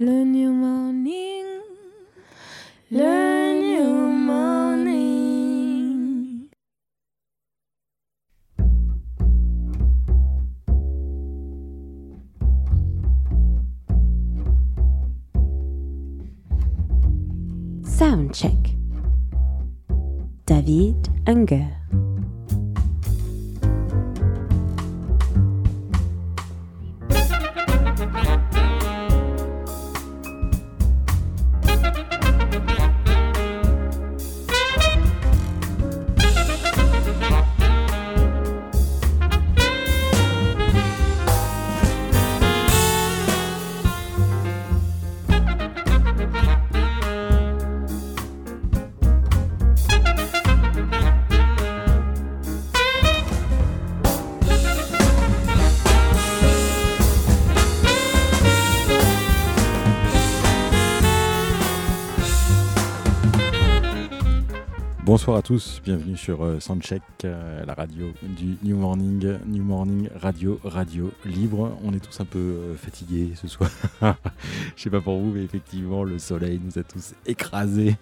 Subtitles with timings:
[0.00, 1.44] Le new morning,
[2.92, 5.58] le new morning.
[17.82, 18.76] Soundcheck.
[20.46, 21.77] David Unger.
[65.28, 70.08] Bonsoir à tous, bienvenue sur euh, Soundcheck, euh, la radio du New Morning, New Morning
[70.14, 71.76] Radio, radio libre.
[71.84, 73.68] On est tous un peu euh, fatigués ce soir.
[74.74, 77.98] Je sais pas pour vous, mais effectivement, le soleil nous a tous écrasés.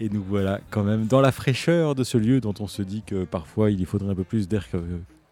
[0.00, 3.02] Et nous voilà quand même dans la fraîcheur de ce lieu dont on se dit
[3.06, 4.66] que parfois il y faudrait un peu plus d'air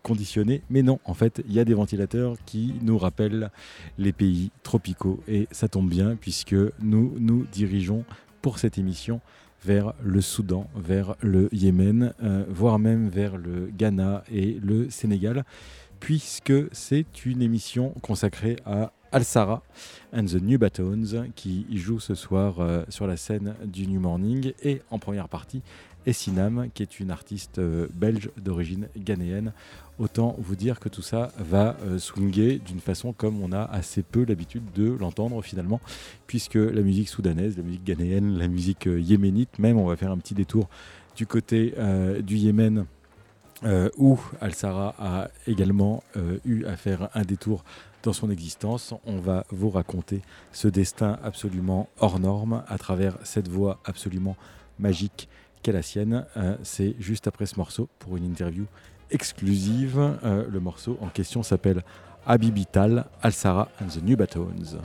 [0.02, 0.61] conditionné.
[0.68, 3.50] Mais non, en fait, il y a des ventilateurs qui nous rappellent
[3.96, 5.22] les pays tropicaux.
[5.27, 8.05] Et ça tombe bien puisque nous nous dirigeons
[8.42, 9.22] pour cette émission
[9.64, 15.44] vers le Soudan, vers le Yémen, euh, voire même vers le Ghana et le Sénégal,
[15.98, 19.62] puisque c'est une émission consacrée à Al-Sara
[20.12, 24.52] and the New Batones qui joue ce soir euh, sur la scène du New Morning.
[24.62, 25.62] Et en première partie
[26.11, 29.53] Essinam qui est une artiste euh, belge d'origine ghanéenne.
[29.98, 34.02] Autant vous dire que tout ça va euh, swinguer d'une façon comme on a assez
[34.02, 35.80] peu l'habitude de l'entendre finalement
[36.27, 40.11] puisque la musique soudanaise, la musique ghanéenne, la musique euh, yéménite, même on va faire
[40.11, 40.69] un petit détour
[41.17, 41.75] du côté
[42.22, 42.86] du Yémen,
[43.98, 46.02] où Al-Sara a également
[46.46, 47.63] eu à faire un détour
[48.02, 48.95] dans son existence.
[49.05, 54.36] On va vous raconter ce destin absolument hors norme à travers cette voix absolument
[54.79, 55.29] magique
[55.62, 56.24] qu'à la sienne.
[56.36, 58.64] Euh, c'est juste après ce morceau pour une interview
[59.10, 59.98] exclusive.
[60.24, 61.82] Euh, le morceau en question s'appelle
[62.26, 64.78] Abibital, Al-Sara and the New Batones.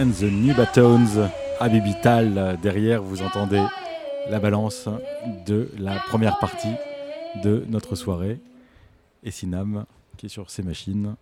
[0.00, 1.30] And the New Batones.
[1.60, 3.62] Abibital, derrière, vous entendez
[4.28, 4.88] la balance
[5.46, 6.74] de la première partie
[7.42, 8.40] de notre soirée.
[9.24, 9.86] Et Sinam,
[10.16, 11.16] qui est sur ses machines,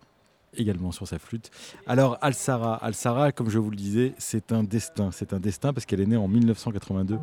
[0.55, 1.49] également sur sa flûte.
[1.87, 5.09] Alors, Al-Sara, Al-Sara, comme je vous le disais, c'est un destin.
[5.11, 7.17] C'est un destin parce qu'elle est née en 1982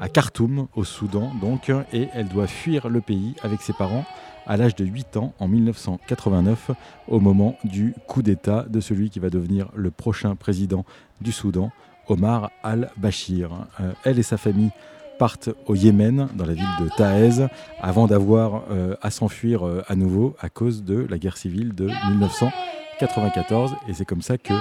[0.00, 4.04] à Khartoum, au Soudan, donc, et elle doit fuir le pays avec ses parents
[4.46, 6.70] à l'âge de 8 ans en 1989,
[7.08, 10.84] au moment du coup d'État de celui qui va devenir le prochain président
[11.20, 11.70] du Soudan,
[12.08, 13.50] Omar al-Bashir.
[13.80, 14.70] Euh, elle et sa famille
[15.18, 17.46] partent au Yémen, dans la ville de Taez,
[17.80, 21.86] avant d'avoir euh, à s'enfuir euh, à nouveau à cause de la guerre civile de
[22.10, 23.74] 1994.
[23.88, 24.54] Et c'est comme ça que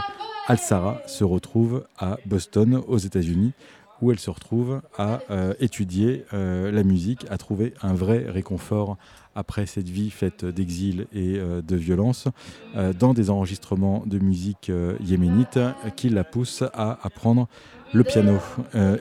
[0.47, 3.53] Al-Sara se retrouve à Boston, aux États-Unis,
[4.01, 5.19] où elle se retrouve à
[5.59, 8.97] étudier la musique, à trouver un vrai réconfort
[9.35, 12.27] après cette vie faite d'exil et euh, de violence,
[12.75, 15.59] euh, dans des enregistrements de musique euh, yéménite
[15.95, 17.47] qui la poussent à apprendre
[17.93, 18.39] le piano.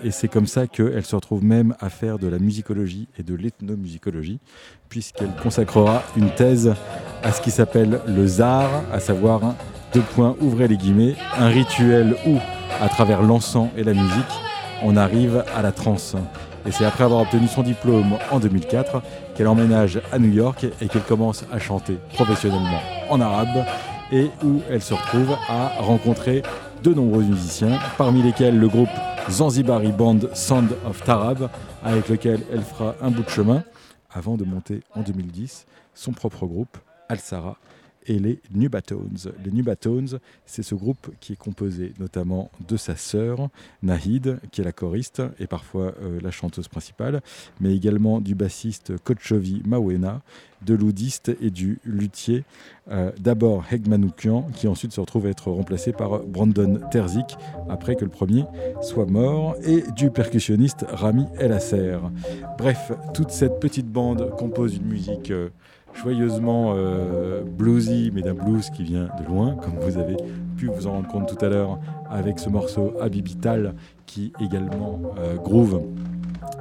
[0.02, 3.36] Et c'est comme ça qu'elle se retrouve même à faire de la musicologie et de
[3.36, 4.40] l'ethnomusicologie,
[4.88, 6.74] puisqu'elle consacrera une thèse
[7.22, 9.54] à ce qui s'appelle le zar, à savoir,
[9.94, 12.38] deux points, ouvrez les guillemets, un rituel où,
[12.80, 14.32] à travers l'encens et la musique,
[14.82, 16.16] on arrive à la transe.
[16.66, 19.02] Et c'est après avoir obtenu son diplôme en 2004
[19.34, 23.64] qu'elle emménage à New York et qu'elle commence à chanter professionnellement en arabe
[24.12, 26.42] et où elle se retrouve à rencontrer
[26.82, 28.88] de nombreux musiciens, parmi lesquels le groupe
[29.30, 31.50] Zanzibari Band Sound of Tarab,
[31.84, 33.62] avec lequel elle fera un bout de chemin
[34.12, 36.76] avant de monter en 2010 son propre groupe,
[37.08, 37.56] Al-Sara,
[38.06, 39.32] et les New Batones.
[39.44, 43.48] Les New Batones, c'est ce groupe qui est composé notamment de sa sœur,
[43.82, 47.22] Nahid, qui est la choriste et parfois euh, la chanteuse principale,
[47.60, 50.22] mais également du bassiste Kochovi Mawena,
[50.64, 52.44] de l'oudiste et du luthier,
[52.90, 57.36] euh, d'abord Hegmanoukian, qui ensuite se retrouve à être remplacé par Brandon Terzik,
[57.68, 58.44] après que le premier
[58.82, 61.98] soit mort, et du percussionniste Rami El Asser.
[62.58, 65.48] Bref, toute cette petite bande compose une musique euh,
[65.94, 70.16] joyeusement euh, bluesy, mais d'un blues qui vient de loin, comme vous avez
[70.56, 71.78] pu vous en rendre compte tout à l'heure
[72.08, 73.74] avec ce morceau Abibital
[74.06, 75.82] qui également euh, groove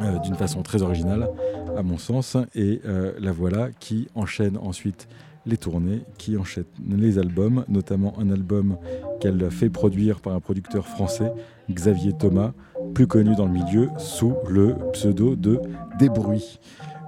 [0.01, 1.29] euh, d'une façon très originale,
[1.77, 2.37] à mon sens.
[2.55, 2.81] Et
[3.19, 5.07] la voilà qui enchaîne ensuite
[5.45, 8.77] les tournées, qui enchaîne les albums, notamment un album
[9.19, 11.31] qu'elle fait produire par un producteur français,
[11.71, 12.51] Xavier Thomas,
[12.93, 15.59] plus connu dans le milieu sous le pseudo de
[15.97, 16.59] Débruit.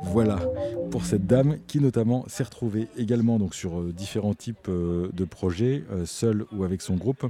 [0.03, 0.39] Voilà
[0.91, 5.23] pour cette dame qui notamment s'est retrouvée également donc sur euh, différents types euh, de
[5.23, 7.25] projets, euh, seule ou avec son groupe,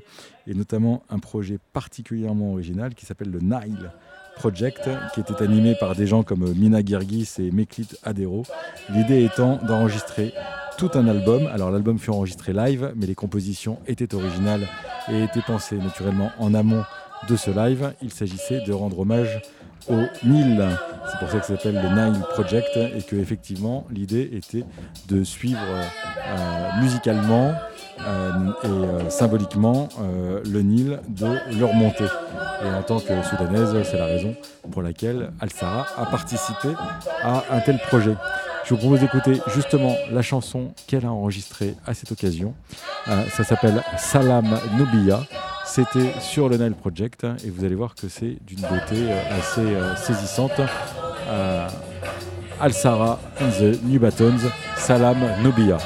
[0.48, 3.92] et notamment un projet particulièrement original qui s'appelle le Nile
[4.36, 8.44] Project, qui était animé par des gens comme Mina Girgis et Meklit Adero.
[8.90, 10.34] L'idée étant d'enregistrer
[10.78, 11.46] tout un album.
[11.48, 14.68] Alors l'album fut enregistré live, mais les compositions étaient originales
[15.12, 16.84] et étaient pensées naturellement en amont
[17.30, 17.94] de ce live.
[18.02, 19.42] Il s'agissait de rendre hommage
[19.90, 20.64] au Nil.
[21.10, 24.64] C'est pour ça que ça s'appelle le Nile Project et que effectivement l'idée était
[25.08, 27.54] de suivre euh, musicalement
[28.00, 28.32] euh,
[28.64, 32.06] et euh, symboliquement le Nil de leur montée.
[32.64, 34.36] Et en tant que soudanaise, c'est la raison
[34.72, 36.70] pour laquelle Al-Sara a participé
[37.24, 38.16] à un tel projet.
[38.66, 42.54] Je vous propose d'écouter justement la chanson qu'elle a enregistrée à cette occasion.
[43.06, 45.22] Ça s'appelle Salam Nobia.
[45.71, 49.61] C'était sur le Nile Project et vous allez voir que c'est d'une beauté euh, assez
[49.61, 50.61] euh, saisissante.
[51.29, 51.69] Euh,
[52.61, 54.39] Al-Sara and the New Batons,
[54.77, 55.79] Salam Nobia.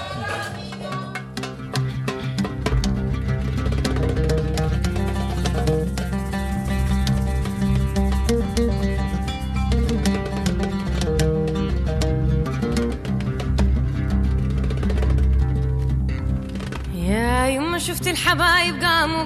[16.94, 19.24] يا يما شفت الحبايب قاموا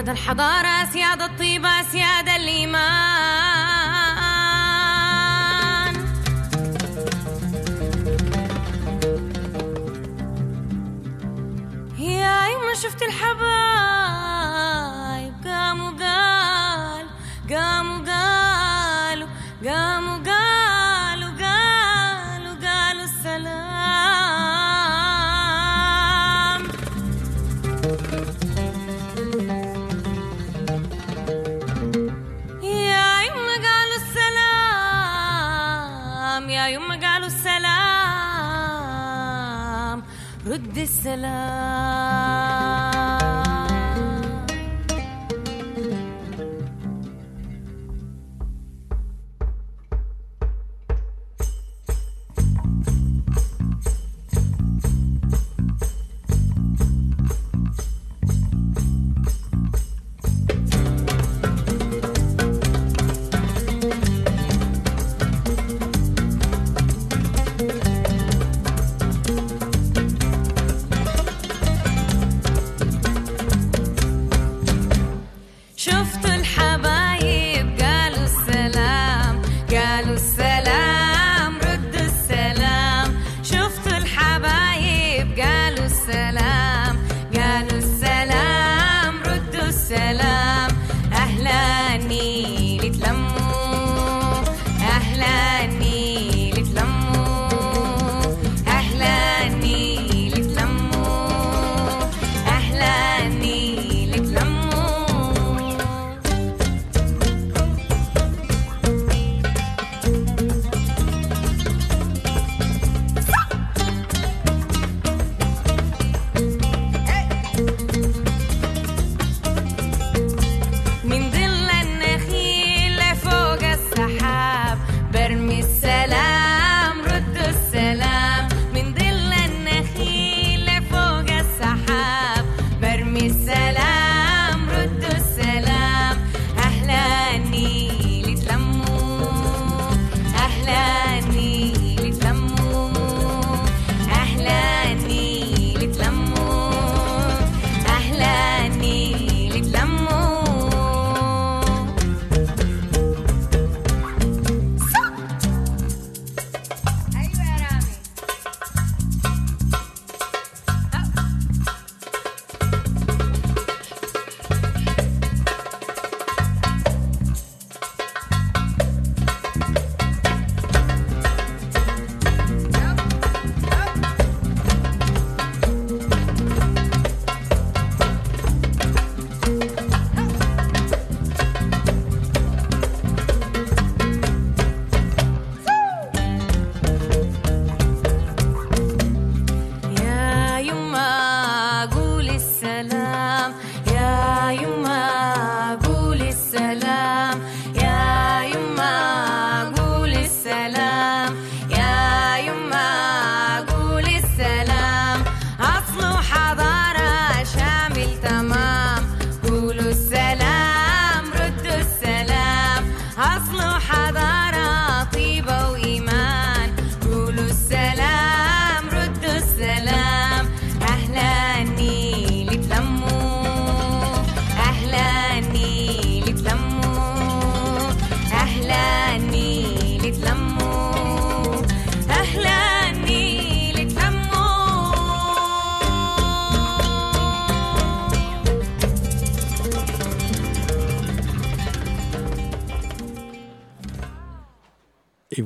[0.00, 2.80] سيادة الحضارة سيادة الطيبة سيادة الإيمان.
[11.98, 13.49] يا يما شفت الحبل
[40.79, 42.48] السلام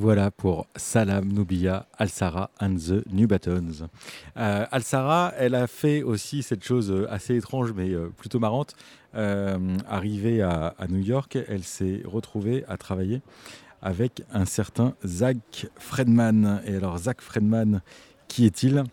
[0.05, 3.87] Voilà pour Salam Nubia, Al-Sara and the New Buttons.
[4.37, 8.75] Euh, Al-Sara, elle a fait aussi cette chose euh, assez étrange mais euh, plutôt marrante.
[9.15, 13.23] Arrivée à, New York, elle s'est retrouvée à travailler
[13.81, 16.61] avec un certain Zach Fredman.
[16.67, 17.81] Et alors Zach Fredman,
[18.27, 18.83] qui est-il?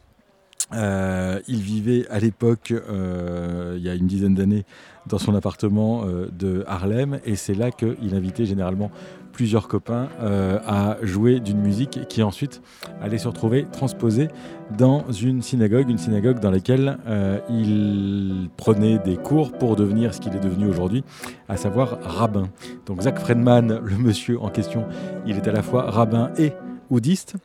[0.72, 4.64] Il vivait à l'époque, il y a une dizaine d'années,
[5.06, 8.92] dans son appartement de Harlem et c'est là qu'il invitait généralement
[9.32, 12.62] plusieurs copains euh, à jouer d'une musique qui ensuite
[13.00, 14.28] allait se retrouver transposée
[14.76, 20.20] dans une synagogue, une synagogue dans laquelle euh, il prenait des cours pour devenir ce
[20.20, 21.02] qu'il est devenu aujourd'hui,
[21.48, 22.48] à savoir rabbin.
[22.86, 24.86] Donc Zach Fredman, le monsieur en question,
[25.26, 26.52] il est à la fois rabbin et
[26.90, 27.36] oudiste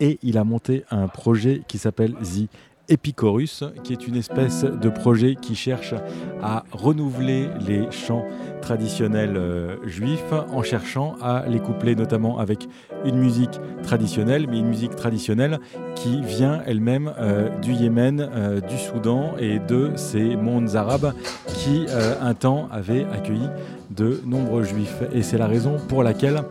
[0.00, 2.48] et il a monté un projet qui s'appelle The
[2.88, 5.94] Epicorus, qui est une espèce de projet qui cherche
[6.42, 8.24] à renouveler les chants
[8.62, 12.68] traditionnels euh, juifs en cherchant à les coupler notamment avec
[13.04, 15.58] une musique traditionnelle, mais une musique traditionnelle
[15.94, 21.12] qui vient elle-même euh, du Yémen, euh, du Soudan et de ces mondes arabes
[21.46, 21.86] qui
[22.20, 23.48] un temps avaient accueilli
[23.90, 25.02] de nombreux juifs.
[25.12, 26.42] Et c'est la raison pour laquelle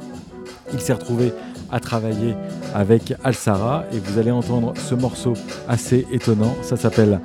[0.73, 1.31] il s'est retrouvé
[1.71, 2.35] à travailler
[2.73, 5.33] avec Al-Sara et vous allez entendre ce morceau
[5.67, 6.55] assez étonnant.
[6.61, 7.19] Ça s'appelle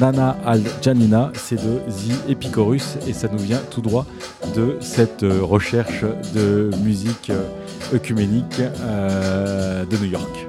[0.00, 4.06] Nana Al-Janina, c'est de The Epicorus et ça nous vient tout droit
[4.54, 10.47] de cette recherche de musique euh, œcuménique euh, de New York.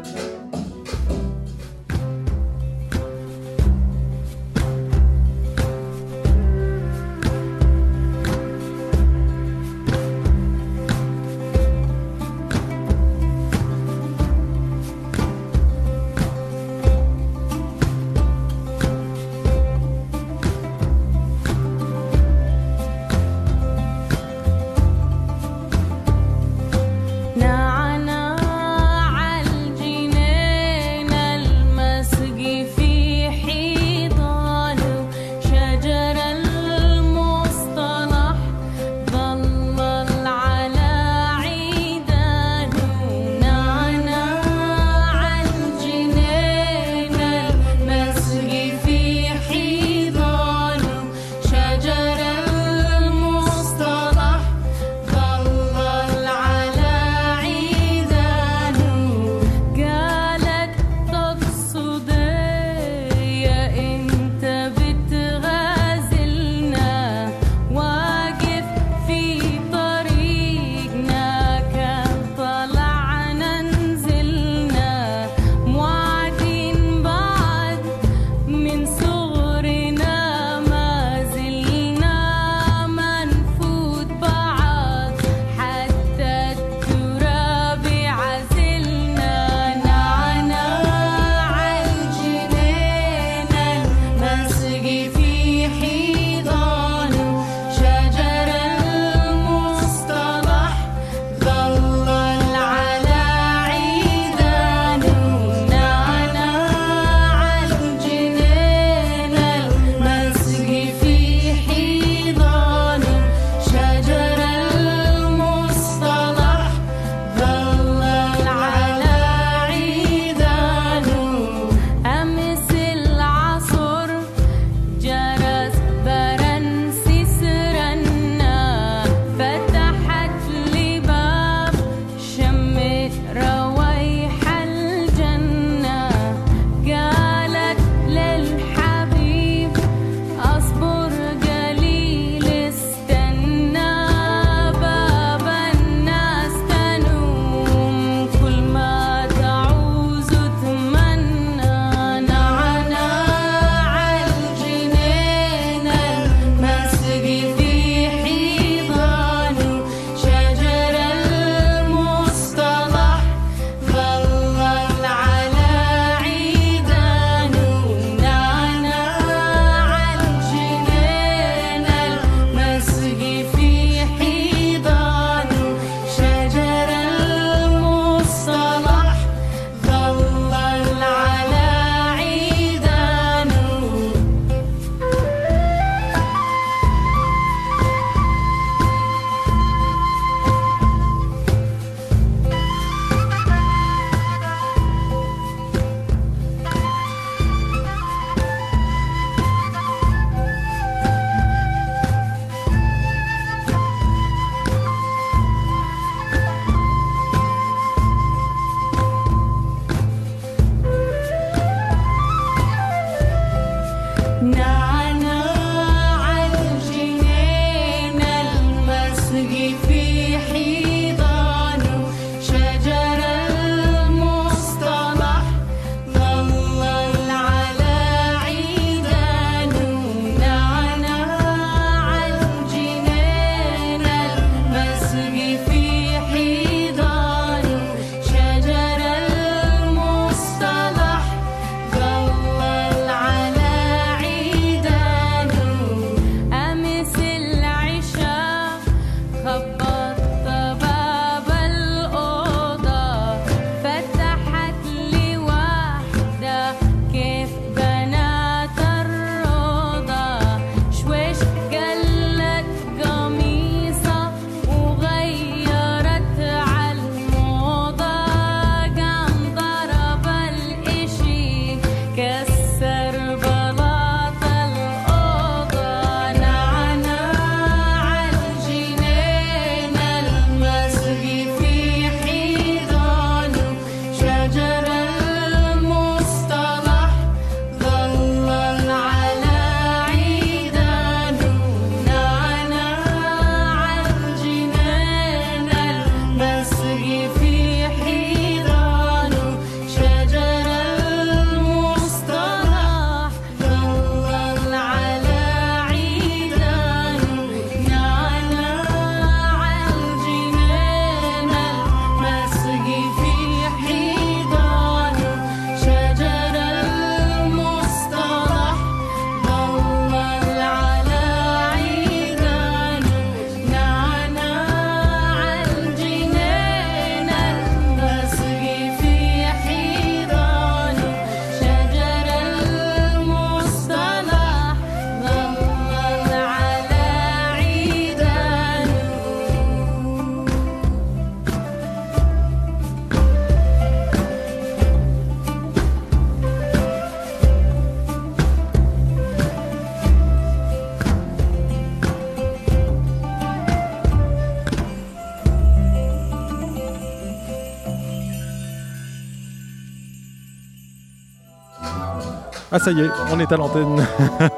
[362.90, 364.08] Ça y est, on est à l'antenne.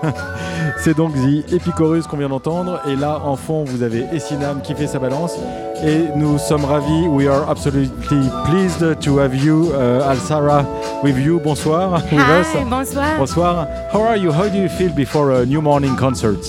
[0.77, 2.81] C'est donc The Epicorus qu'on vient d'entendre.
[2.87, 5.33] Et là, en fond, vous avez Essinam qui fait sa balance.
[5.83, 7.07] Et nous sommes ravis.
[7.07, 10.65] We are absolutely pleased to have you, uh, Al-Sara,
[11.03, 11.39] with you.
[11.39, 12.01] Bonsoir.
[12.11, 12.47] with us.
[12.53, 13.17] Hi, bonsoir.
[13.17, 13.67] Bonsoir.
[13.91, 14.31] How are you?
[14.31, 16.39] How do you feel before a new morning concert?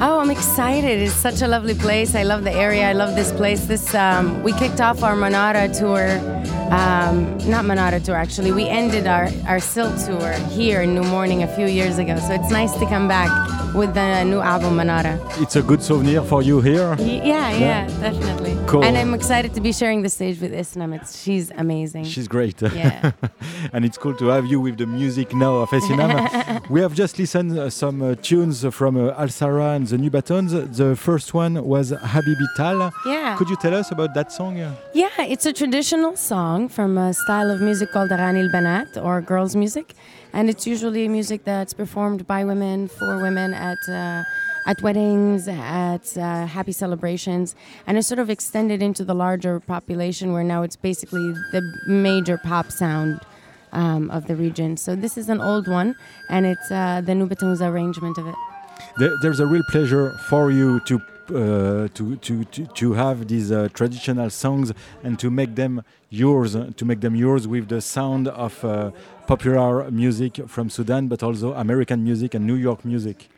[0.00, 1.00] Oh, I'm excited.
[1.00, 2.14] It's such a lovely place.
[2.14, 2.88] I love the area.
[2.88, 3.66] I love this place.
[3.66, 6.35] This um, we kicked off our Manara tour.
[6.70, 8.52] Um, not Manara tour, actually.
[8.52, 12.18] We ended our, our Silt tour here in New Morning a few years ago.
[12.18, 15.18] So it's nice to come back with the new album Manara.
[15.42, 16.96] It's a good souvenir for you here.
[16.98, 18.56] Y- Yeah, yeah, definitely.
[18.66, 18.82] Cool.
[18.84, 20.94] And I'm excited to be sharing the stage with Isnam.
[20.98, 22.04] It's, she's amazing.
[22.04, 22.60] She's great.
[22.62, 23.12] Yeah.
[23.74, 26.68] and it's cool to have you with the music now of Essinam.
[26.74, 30.10] we have just listened uh, some uh, tunes from uh, Al Sara and the New
[30.10, 30.52] Batons.
[30.76, 32.90] The first one was Habibi Tal.
[33.04, 33.36] yeah.
[33.36, 34.56] Could you tell us about that song?
[34.94, 39.54] Yeah, it's a traditional song from a style of music called Arani Banat or girls'
[39.54, 39.94] music,
[40.36, 44.22] and it's usually music that's performed by women for women at uh,
[44.66, 47.54] at weddings, at uh, happy celebrations,
[47.86, 52.38] and it's sort of extended into the larger population where now it's basically the major
[52.38, 53.20] pop sound.
[53.72, 54.78] Um, of the region.
[54.78, 55.96] So this is an old one,
[56.30, 58.34] and it's uh, the Nubatun's arrangement of it.
[59.20, 61.15] There's a real pleasure for you to.
[61.28, 66.54] Uh, to, to, to, to have these uh, traditional songs and to make them yours,
[66.54, 68.92] uh, to make them yours with the sound of uh,
[69.26, 73.28] popular music from Sudan, but also American music and New York music.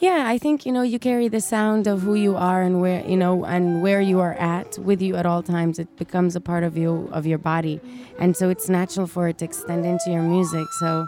[0.00, 3.02] Yeah, I think you know you carry the sound of who you are and where
[3.06, 5.78] you know and where you are at with you at all times.
[5.78, 7.80] It becomes a part of you of your body,
[8.18, 10.66] and so it's natural for it to extend into your music.
[10.80, 11.06] So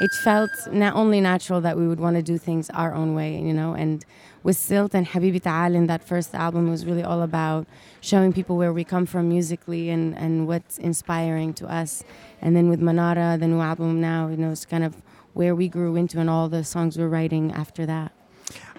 [0.00, 3.38] it felt not only natural that we would want to do things our own way,
[3.38, 3.74] you know.
[3.74, 4.04] And
[4.42, 7.66] with Silt and Habibi Ta'al in that first album, was really all about
[8.00, 12.04] showing people where we come from musically and and what's inspiring to us.
[12.40, 14.96] And then with Manara, the new album now, you know, it's kind of
[15.34, 18.12] where we grew into and all the songs we're writing after that.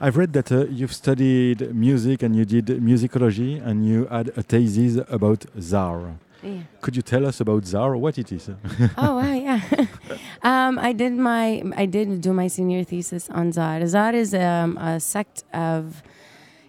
[0.02, 4.43] I've read that uh, you've studied music and you did musicology and you had a
[4.43, 6.15] thesis about Zar.
[6.43, 6.62] Yeah.
[6.82, 8.49] Could you tell us about Zar, what it is?
[8.97, 9.62] oh wow, yeah.
[10.41, 13.86] um, I did my I did do my senior thesis on Zar.
[13.86, 16.01] Zar is um, a sect of.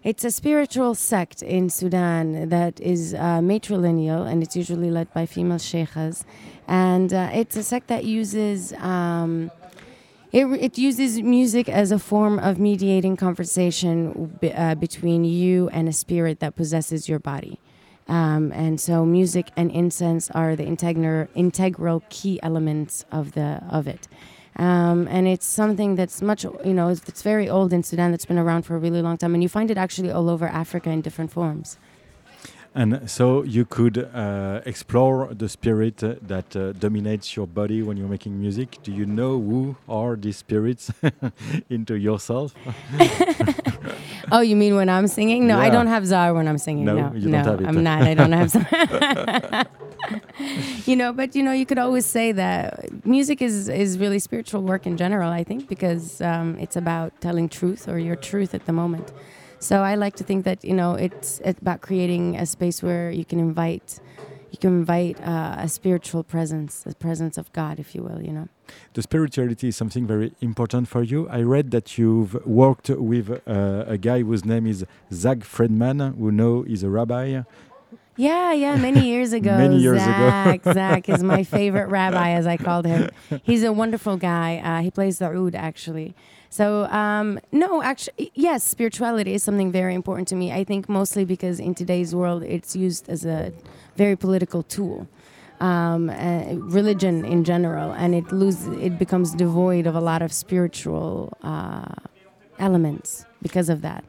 [0.04, 5.26] It's a spiritual sect in Sudan that is uh, matrilineal and it's usually led by
[5.26, 6.24] female sheikhs,
[6.66, 8.72] and uh, it's a sect that uses.
[8.74, 9.50] Um,
[10.32, 15.92] it, it uses music as a form of mediating conversation uh, between you and a
[15.92, 17.60] spirit that possesses your body.
[18.08, 23.86] Um, and so music and incense are the integral, integral key elements of the of
[23.86, 24.08] it.
[24.56, 28.10] Um, and it's something that's much, you know, it's, it's very old in Sudan.
[28.10, 30.46] That's been around for a really long time, and you find it actually all over
[30.46, 31.78] Africa in different forms.
[32.74, 37.96] and so you could uh, explore the spirit uh, that uh, dominates your body when
[37.96, 38.78] you're making music.
[38.82, 40.90] Do you know who are these spirits
[41.70, 42.54] into yourself?
[44.32, 45.46] Oh, you mean when I'm singing?
[45.46, 46.84] No, I don't have zar when I'm singing.
[46.86, 47.68] No, No, you no, don't have it.
[47.68, 48.02] I'm not.
[48.02, 49.66] I don't have zar.
[50.86, 54.62] you know, but you know, you could always say that music is is really spiritual
[54.62, 55.30] work in general.
[55.30, 59.12] I think because um, it's about telling truth or your truth at the moment.
[59.58, 63.10] So I like to think that you know it's, it's about creating a space where
[63.10, 64.00] you can invite.
[64.52, 68.20] You can invite uh, a spiritual presence, the presence of God, if you will.
[68.22, 68.48] You know.
[68.92, 71.26] The spirituality is something very important for you.
[71.28, 76.30] I read that you've worked with uh, a guy whose name is Zach Fredman, who
[76.30, 77.42] know is a rabbi.
[78.16, 79.56] Yeah, yeah, many years ago.
[79.56, 80.28] Many years ago.
[80.28, 83.08] Zach, Zach is my favorite rabbi, as I called him.
[83.42, 84.58] He's a wonderful guy.
[84.58, 86.14] Uh, he plays the oud, actually.
[86.52, 90.52] So, um, no, actually, yes, spirituality is something very important to me.
[90.52, 93.54] I think mostly because in today's world, it's used as a
[93.96, 95.08] very political tool.
[95.60, 100.30] Um, uh, religion in general, and it lose it becomes devoid of a lot of
[100.30, 101.94] spiritual uh,
[102.58, 104.04] elements because of that.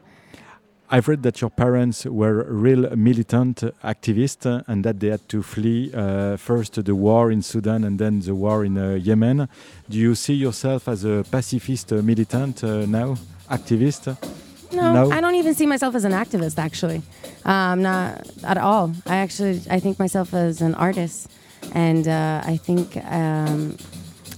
[0.94, 5.92] I've read that your parents were real militant activists and that they had to flee
[5.92, 9.48] uh, first the war in Sudan and then the war in uh, Yemen.
[9.90, 13.16] Do you see yourself as a pacifist uh, militant uh, now,
[13.50, 14.16] activist?
[14.72, 15.10] No, No?
[15.10, 16.58] I don't even see myself as an activist.
[16.58, 17.02] Actually,
[17.44, 18.92] um, not at all.
[19.04, 21.28] I actually I think myself as an artist,
[21.72, 23.76] and uh, I think um,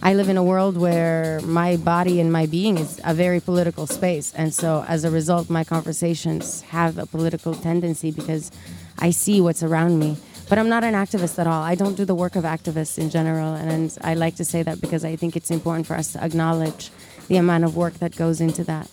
[0.07, 3.89] I live in a world where my body and my being is a very political
[3.89, 8.53] space, and so as a result, my conversations have a political tendency because
[9.01, 10.17] I see what's around me.
[10.49, 11.61] But I'm not an activist at all.
[11.61, 14.81] I don't do the work of activists in general, and I like to say that
[14.81, 16.93] because I think it's important for us to acknowledge
[17.27, 18.89] the amount of work that goes into that.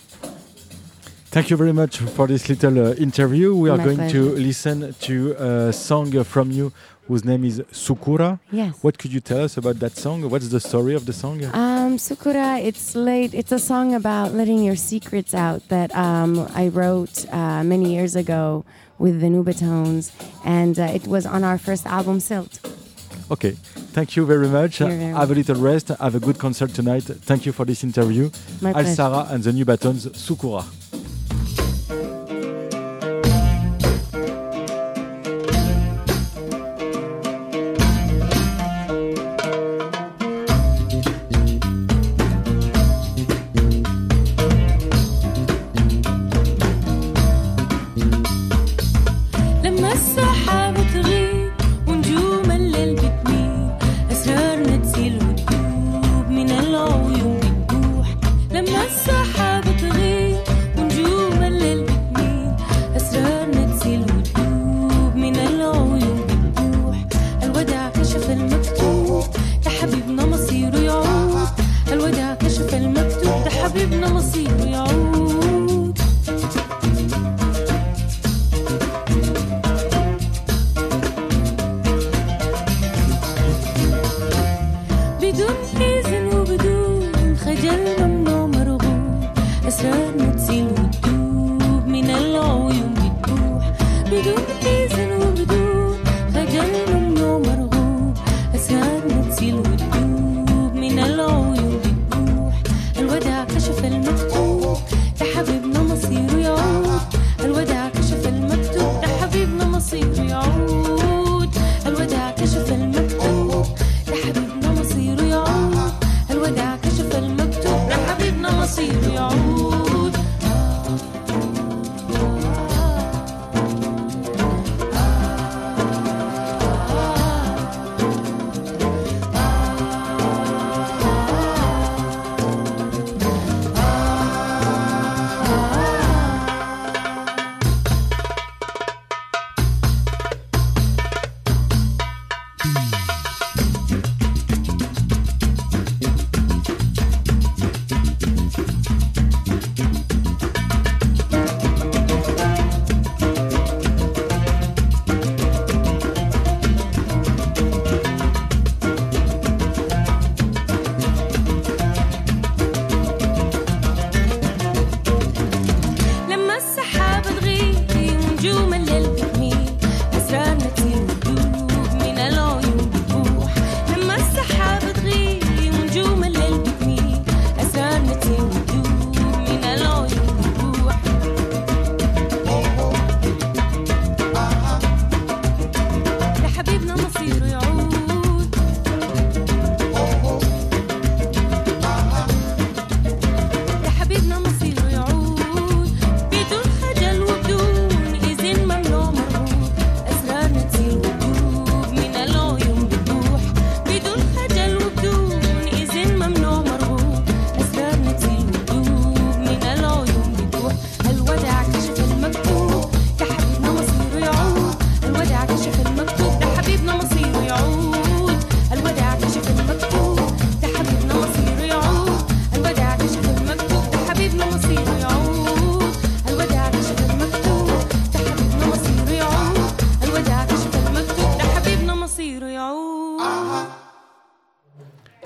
[1.33, 3.55] Thank you very much for this little uh, interview.
[3.55, 6.71] We are My going to listen to a song from you
[7.07, 8.39] whose name is Sukura.
[8.51, 8.81] Yes.
[8.81, 10.29] What could you tell us about that song?
[10.29, 11.43] What's the story of the song?
[11.45, 13.33] Um, Sukura, it's late.
[13.33, 18.15] It's a song about letting your secrets out that um, I wrote uh, many years
[18.15, 18.65] ago
[18.99, 20.11] with the Nubatones,
[20.45, 22.59] and uh, it was on our first album, Silt.
[23.31, 23.51] Okay,
[23.95, 24.77] thank you very much.
[24.77, 25.87] Very Have a little rest.
[25.89, 27.03] Have a good concert tonight.
[27.03, 28.29] Thank you for this interview.
[28.61, 28.85] My Al.
[28.85, 30.63] Sarah and the New Batons, Sukura.
[58.83, 59.22] coração.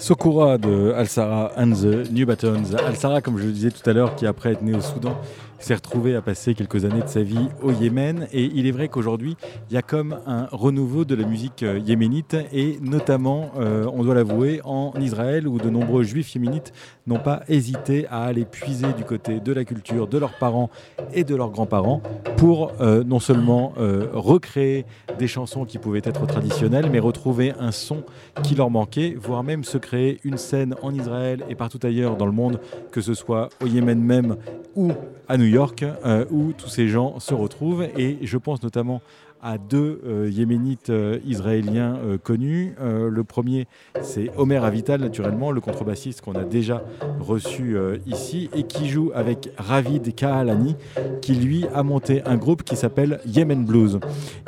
[0.07, 2.73] Sokura de Al Sarah and the New Batons.
[2.73, 5.17] Al Sarah, comme je le disais tout à l'heure, qui après être né au Soudan,
[5.59, 8.27] s'est retrouvé à passer quelques années de sa vie au Yémen.
[8.33, 9.37] Et il est vrai qu'aujourd'hui,
[9.69, 14.03] il y a comme un renouveau de la musique euh, yéménite, et notamment, euh, on
[14.03, 16.73] doit l'avouer, en Israël, où de nombreux juifs yéménites
[17.05, 20.69] n'ont pas hésité à aller puiser du côté de la culture de leurs parents
[21.13, 22.01] et de leurs grands-parents
[22.35, 23.73] pour euh, non seulement
[24.13, 24.85] recréer
[25.17, 28.03] des chansons qui pouvaient être traditionnelles, mais retrouver un son
[28.43, 32.25] qui leur manquait, voire même se créer une scène en Israël et partout ailleurs dans
[32.25, 32.59] le monde,
[32.91, 34.35] que ce soit au Yémen même
[34.75, 34.91] ou
[35.27, 37.83] à New York, euh, où tous ces gens se retrouvent.
[37.97, 39.01] Et je pense notamment
[39.41, 42.75] à deux euh, yéménites euh, israéliens euh, connus.
[42.79, 43.67] Le premier,
[44.01, 46.83] c'est Omer Avital, naturellement, le contrebassiste qu'on a déjà
[47.19, 50.75] reçu ici et qui joue avec Ravid Kahalani,
[51.21, 53.99] qui lui a monté un groupe qui s'appelle Yemen Blues.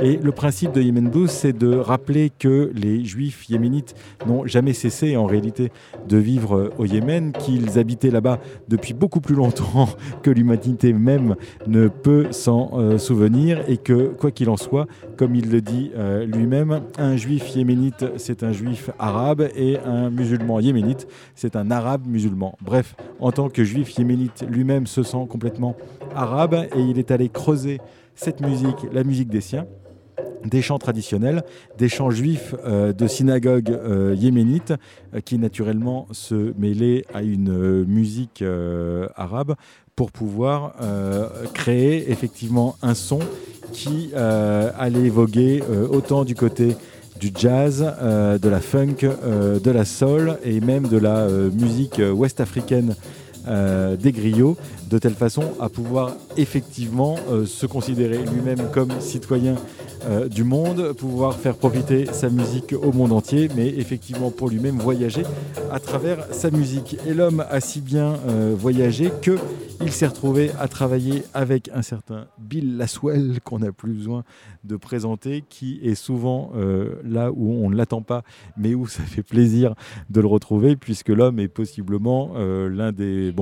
[0.01, 3.95] Et le principe de Yemen Blues, c'est de rappeler que les juifs yéménites
[4.27, 5.71] n'ont jamais cessé en réalité
[6.07, 9.89] de vivre au Yémen, qu'ils habitaient là-bas depuis beaucoup plus longtemps
[10.23, 11.35] que l'humanité même
[11.67, 14.79] ne peut s'en souvenir et que, quoi qu'il en soit,
[15.17, 20.09] comme il le dit euh, lui-même, un juif yéménite, c'est un juif arabe, et un
[20.09, 22.57] musulman yéménite, c'est un arabe musulman.
[22.61, 25.75] Bref, en tant que juif yéménite, lui-même se sent complètement
[26.15, 27.79] arabe, et il est allé creuser
[28.15, 29.65] cette musique, la musique des siens
[30.45, 31.43] des chants traditionnels,
[31.77, 34.73] des chants juifs euh, de synagogue euh, yéménite,
[35.13, 38.43] euh, qui naturellement se mêlaient à une musique
[39.15, 39.55] arabe
[39.95, 40.75] pour pouvoir
[41.53, 43.19] créer effectivement un son
[43.79, 46.75] qui euh, allait voguer euh, autant du côté
[47.17, 52.95] du jazz, euh, de la funk, de la soul et même de la musique ouest-africaine
[53.49, 54.57] euh, des griots,
[54.89, 59.55] de telle façon à pouvoir effectivement euh, se considérer lui-même comme citoyen
[60.05, 64.77] euh, du monde, pouvoir faire profiter sa musique au monde entier, mais effectivement pour lui-même
[64.77, 65.23] voyager
[65.71, 66.97] à travers sa musique.
[67.07, 68.17] Et l'homme a si bien
[68.55, 69.37] voyagé que
[69.81, 74.23] il s'est retrouvé à travailler avec un certain Bill Laswell qu'on n'a plus besoin
[74.65, 78.23] de présenter, qui est souvent euh, là où on ne l'attend pas,
[78.57, 79.73] mais où ça fait plaisir
[80.09, 83.33] de le retrouver, puisque l'homme est possiblement euh, l'un des,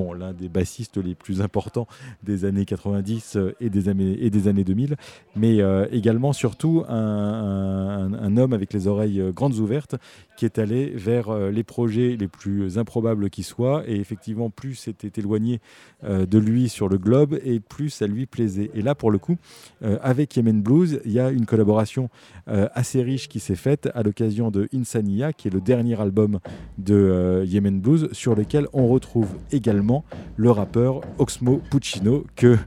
[0.48, 1.88] bassistes les plus importants
[2.22, 4.96] des années 90 euh, et des années, et des années 2000,
[5.36, 5.58] mais
[5.92, 9.96] également surtout un, homme avec les oreilles grandes ouvertes
[10.36, 15.20] qui est allé vers les projets les plus improbables qui soient, et effectivement plus c'était
[15.20, 15.60] éloigné
[16.04, 18.70] de lui sur le globe, et plus ça lui plaisait.
[18.74, 19.36] Et là, pour le coup,
[19.80, 22.10] avec Yemen Blues, il y a une collaboration
[22.48, 26.38] euh, assez riche qui s'est faite à l'occasion de Insania, qui est le dernier album
[26.76, 30.04] de euh, Yemen Blues, sur lequel on retrouve également
[30.36, 32.58] le rappeur Oxmo Puccino, que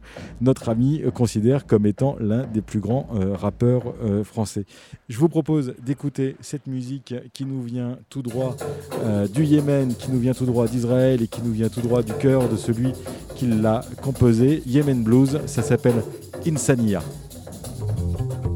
[0.41, 4.65] notre ami considère comme étant l'un des plus grands euh, rappeurs français.
[5.07, 8.55] Je vous propose d'écouter cette musique qui nous vient tout droit
[9.33, 12.13] du Yémen, qui nous vient tout droit d'Israël et qui nous vient tout droit du
[12.13, 12.93] cœur de celui
[13.35, 16.03] qui l'a composé, Yemen Blues, ça s'appelle
[16.45, 17.01] Insania.
[18.13, 18.50] thank you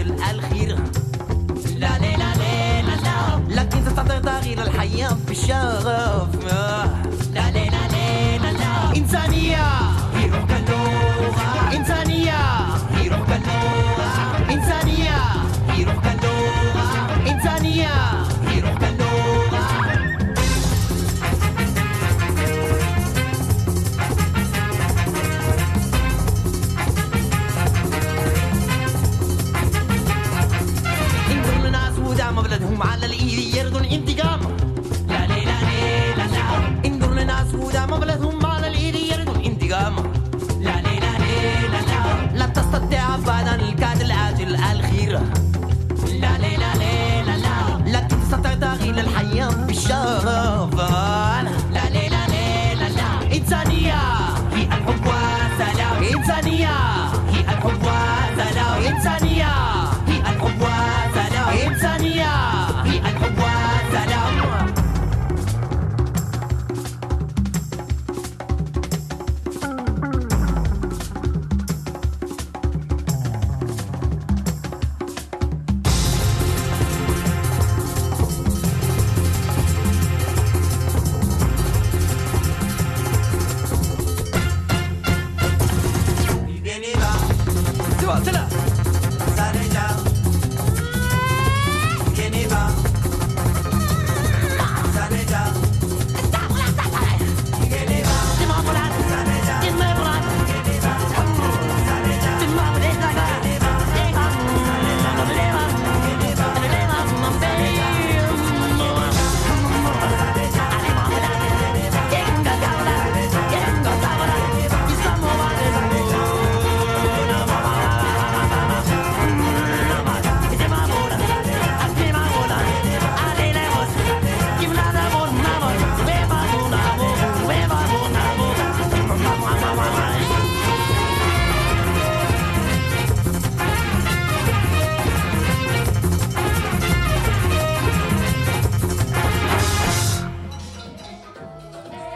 [0.00, 0.76] القاتل لاجل الخير
[1.78, 2.34] لا لا لا
[2.82, 3.62] لا لا.
[3.62, 6.86] لكن تستطيع تغيير الحياة بالشغف لا
[7.34, 9.66] لا لا لا لا إنسانية.
[10.14, 12.11] في روح إنسانية.
[48.92, 50.74] للحياة بالشرف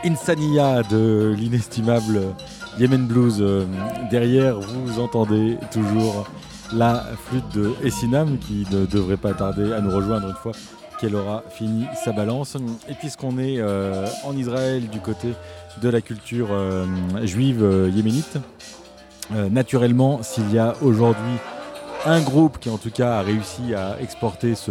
[0.07, 2.21] Insania de l'inestimable
[2.79, 3.39] Yemen Blues.
[3.41, 3.65] Euh,
[4.09, 6.29] Derrière, vous entendez toujours
[6.73, 10.53] la flûte de Essinam qui ne devrait pas tarder à nous rejoindre une fois
[11.01, 12.57] qu'elle aura fini sa balance.
[12.89, 15.35] Et puisqu'on est euh, en Israël du côté
[15.83, 16.87] de la culture euh,
[17.25, 18.39] juive yéménite,
[19.51, 21.37] naturellement, s'il y a aujourd'hui
[22.05, 24.71] un groupe qui en tout cas a réussi à exporter ce,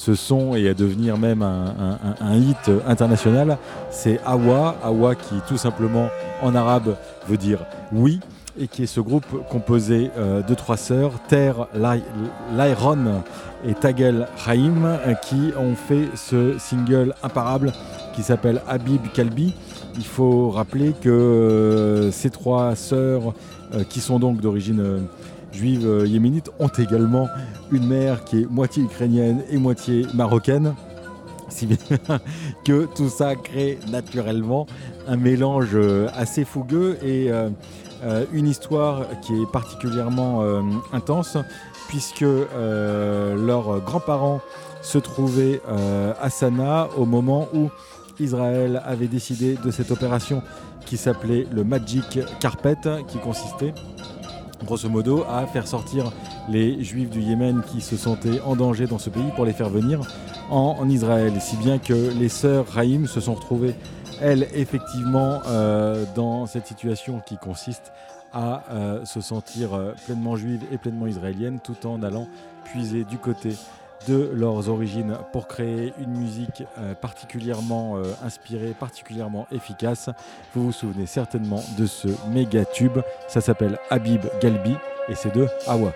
[0.00, 3.58] ce son et à devenir même un, hit international,
[3.90, 4.76] c'est Awa.
[4.82, 6.08] Awa qui tout simplement
[6.40, 6.96] en arabe
[7.28, 7.58] veut dire
[7.92, 8.18] oui
[8.58, 11.68] et qui est ce groupe composé euh, de trois sœurs, Ter,
[12.56, 13.22] Lairon
[13.66, 17.72] et Tagel euh, qui ont fait ce single imparable
[18.14, 19.54] qui s'appelle Habib Kalbi.
[19.96, 23.34] Il faut rappeler que euh, ces trois sœurs,
[23.74, 24.82] euh, qui sont donc d'origine
[25.50, 27.28] euh, juive euh, yéménite, ont également
[27.70, 30.74] une mère qui est moitié ukrainienne et moitié marocaine.
[31.48, 31.76] Si bien
[32.64, 34.66] que tout ça crée naturellement
[35.08, 37.50] un mélange euh, assez fougueux et euh,
[38.32, 40.42] une histoire qui est particulièrement
[40.94, 41.36] intense
[41.88, 44.40] puisque leurs grands-parents
[44.80, 45.60] se trouvaient
[46.18, 47.68] à Sanaa au moment où
[48.18, 50.42] Israël avait décidé de cette opération
[50.86, 53.74] qui s'appelait le Magic Carpet, qui consistait
[54.64, 56.12] grosso modo à faire sortir
[56.48, 59.68] les juifs du Yémen qui se sentaient en danger dans ce pays pour les faire
[59.68, 60.00] venir
[60.50, 61.32] en, Israël.
[61.40, 63.74] Si bien que les sœurs Raïm se sont retrouvées,
[64.20, 67.92] elles, effectivement, euh, dans cette situation qui consiste
[68.32, 72.28] à euh, se sentir euh, pleinement juives et pleinement israéliennes tout en allant
[72.64, 73.50] puiser du côté
[74.06, 80.10] de leurs origines pour créer une musique euh, particulièrement euh, inspirée, particulièrement efficace.
[80.54, 82.98] Vous vous souvenez certainement de ce méga tube.
[83.28, 84.74] Ça s'appelle Habib Galbi
[85.08, 85.92] et c'est de Hawa.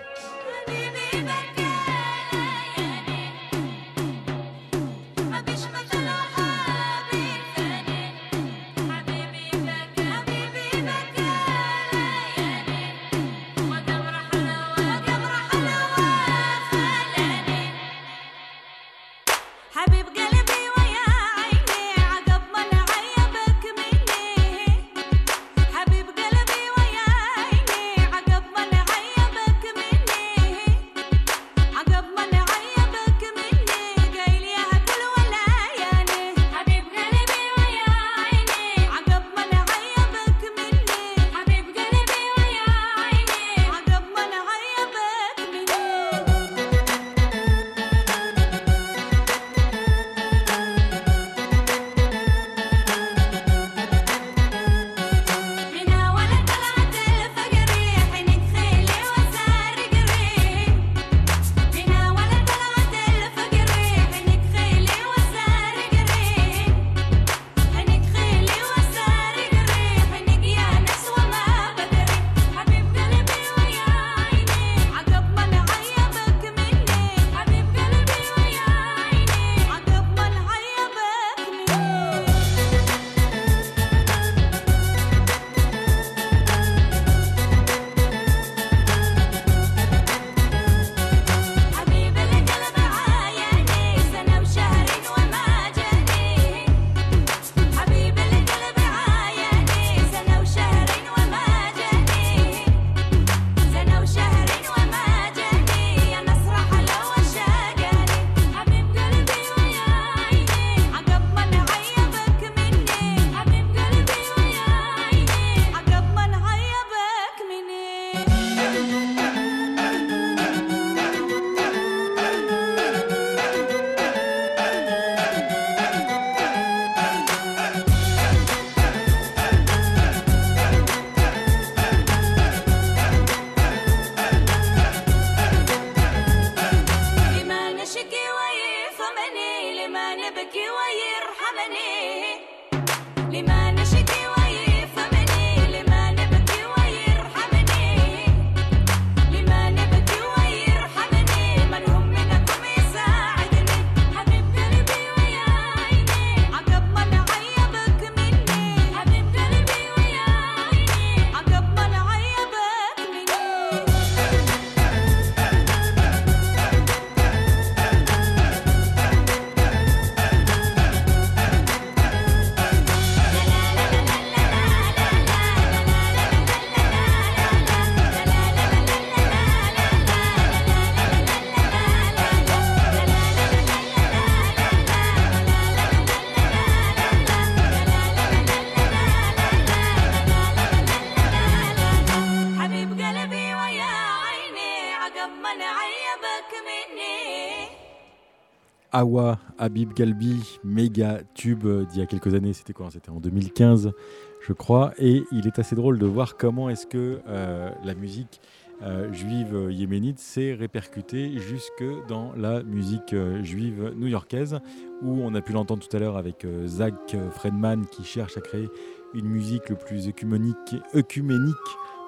[198.97, 203.91] Awa, Habib Galbi, méga tube d'il y a quelques années, c'était quoi C'était en 2015,
[204.39, 204.93] je crois.
[204.97, 208.39] Et il est assez drôle de voir comment est-ce que euh, la musique
[208.83, 214.59] euh, juive yéménite s'est répercutée jusque dans la musique euh, juive new-yorkaise,
[215.01, 218.69] où on a pu l'entendre tout à l'heure avec Zach Fredman qui cherche à créer
[219.13, 221.57] une musique le plus œcuménique,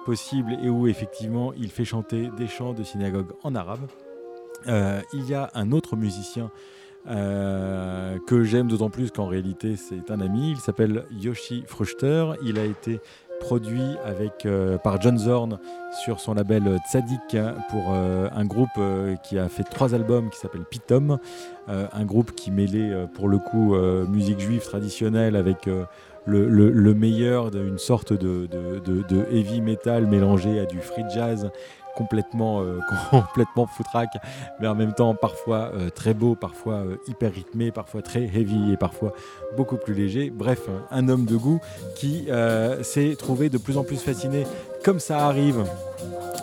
[0.06, 3.90] possible et où effectivement il fait chanter des chants de synagogue en arabe.
[4.66, 6.50] Il y a un autre musicien
[7.10, 10.52] euh, que j'aime d'autant plus qu'en réalité c'est un ami.
[10.52, 12.26] Il s'appelle Yoshi Fruchter.
[12.44, 13.00] Il a été
[13.40, 15.60] produit avec, euh, par John Zorn
[16.04, 17.38] sur son label Tzadik
[17.70, 18.70] pour euh, un groupe
[19.24, 21.18] qui a fait trois albums qui s'appelle Pitom.
[21.68, 23.76] Un groupe qui mêlait pour le coup
[24.08, 28.48] musique juive traditionnelle avec le, le- le meilleur d'une sorte de
[29.32, 31.50] heavy metal mélangé à du free jazz
[31.98, 32.80] complètement, euh,
[33.10, 34.18] complètement foutraque,
[34.60, 38.72] mais en même temps parfois euh, très beau, parfois euh, hyper rythmé, parfois très heavy
[38.72, 39.14] et parfois
[39.58, 40.30] beaucoup plus léger.
[40.30, 41.60] Bref, un homme de goût
[41.96, 42.28] qui
[42.84, 44.46] s'est trouvé de plus en plus fasciné,
[44.88, 45.66] comme ça arrive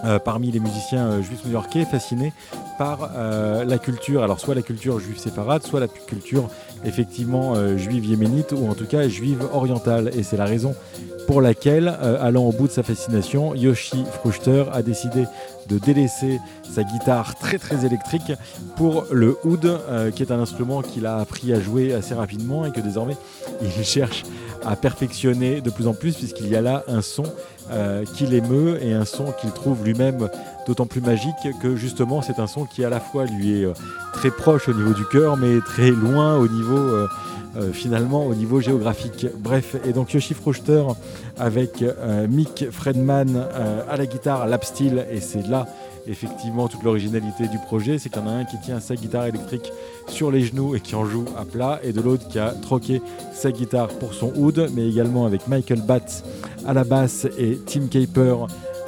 [0.05, 2.35] euh, parmi les musiciens euh, juifs new-yorkais, fasciné
[2.77, 6.51] par euh, la culture, alors soit la culture juive séparate, soit la culture
[6.85, 10.11] effectivement juive yéménite, ou en tout cas juive orientale.
[10.15, 10.75] Et c'est la raison
[11.27, 15.25] pour laquelle, allant au bout de sa fascination, Yoshi Fruchter a décidé
[15.71, 16.39] de délaisser
[16.71, 18.33] sa guitare très très électrique
[18.77, 19.81] pour le oud,
[20.15, 23.17] qui est un instrument qu'il a appris à jouer assez rapidement et que désormais
[23.63, 24.25] il cherche
[24.67, 27.25] à perfectionner de plus en plus puisqu'il y a là un son
[27.71, 30.29] euh, qu'il émeut et un son qu'il trouve lui-même
[30.67, 33.73] d'autant plus magique que justement c'est un son qui à la fois lui est euh,
[34.13, 37.07] très proche au niveau du cœur mais très loin au niveau euh,
[37.73, 39.29] finalement au niveau géographique.
[39.39, 40.83] Bref, et donc Yoshi Fruchter
[41.39, 41.85] avec
[42.29, 43.47] Mick Fredman
[43.89, 45.69] à la guitare, steel, et c'est là
[46.07, 49.27] effectivement toute l'originalité du projet, c'est qu'il y en a un qui tient sa guitare
[49.27, 49.73] électrique
[50.09, 53.01] sur les genoux et qui en joue à plat, et de l'autre qui a troqué
[53.33, 56.25] sa guitare pour son oud, mais également avec Michael Batts
[56.67, 58.37] à la basse et Tim Caper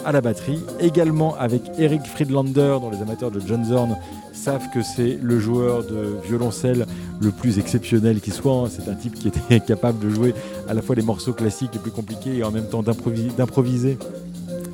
[0.04, 3.96] à la batterie, également avec Eric Friedlander, dont les amateurs de John Zorn
[4.32, 6.86] savent que c'est le joueur de violoncelle
[7.20, 8.52] le plus exceptionnel qui soit.
[8.52, 8.68] hein.
[8.70, 10.32] C'est un type qui était capable de jouer
[10.68, 13.98] à la fois les morceaux classiques les plus compliqués et en même temps d'improvi- d'improviser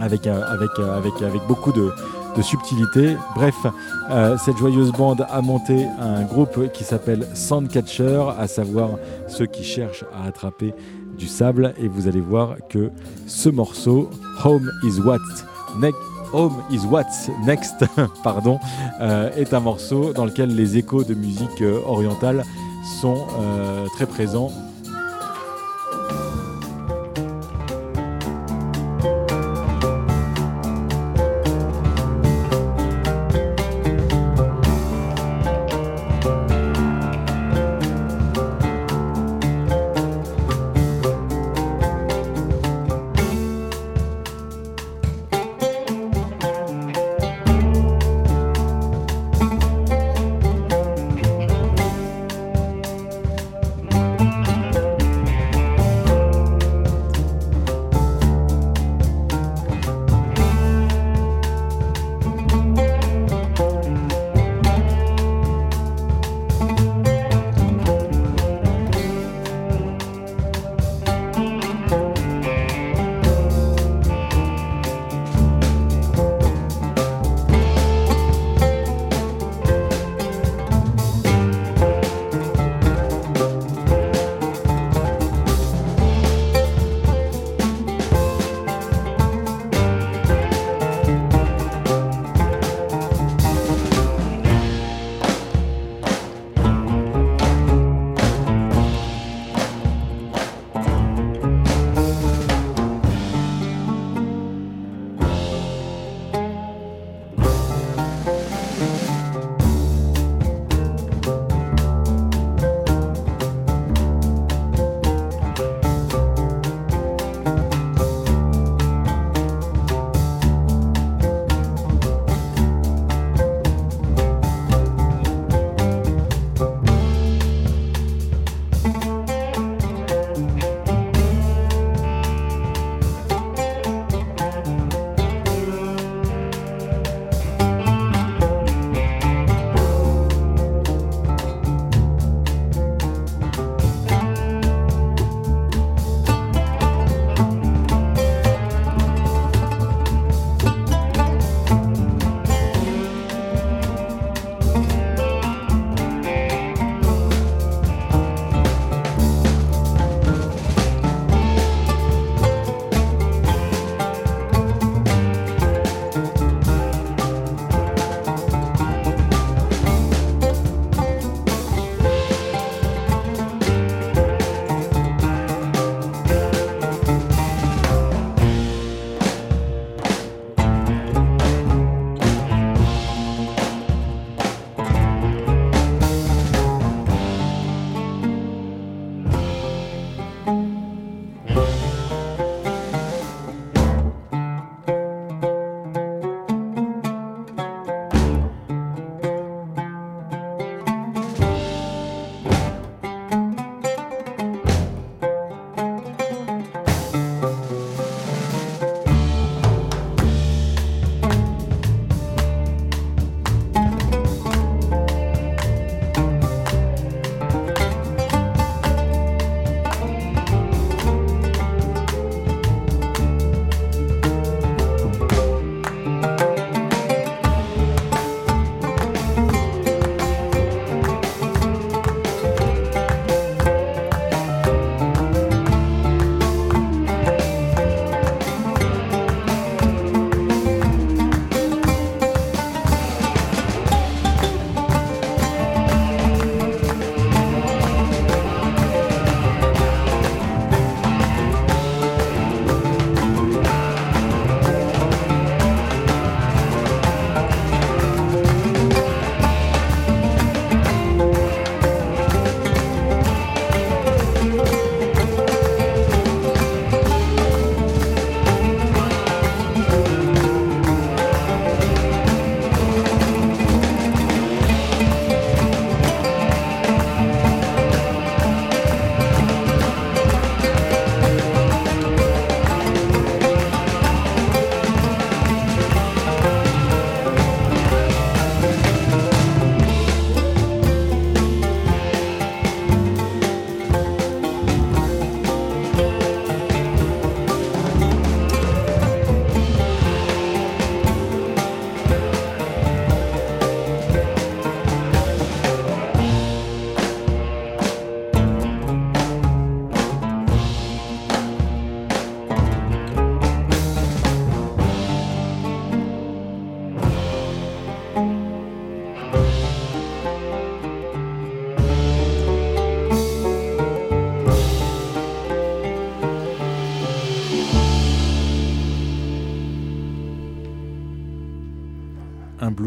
[0.00, 1.90] euh, euh, avec beaucoup de,
[2.36, 3.16] de subtilité.
[3.34, 3.54] Bref,
[4.10, 8.90] euh, cette joyeuse bande a monté un groupe qui s'appelle Sandcatcher, à savoir
[9.28, 10.74] ceux qui cherchent à attraper
[11.18, 11.74] du sable.
[11.78, 12.90] Et vous allez voir que
[13.26, 14.10] ce morceau,
[14.44, 15.18] Home is What
[15.78, 15.98] Next.
[16.90, 17.84] What's Next,
[18.24, 18.58] pardon,
[19.02, 22.42] euh, est un morceau dans lequel les échos de musique euh, orientale
[23.00, 23.26] sont
[23.94, 24.50] très présents.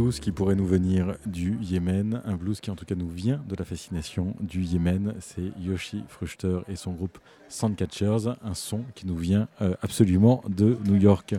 [0.06, 3.42] Blues qui pourrait nous venir du Yémen, un blues qui en tout cas nous vient
[3.50, 7.18] de la fascination du Yémen, c'est Yoshi Fruchter et son groupe
[7.50, 11.34] Sandcatchers, un son qui nous vient euh, absolument de New York.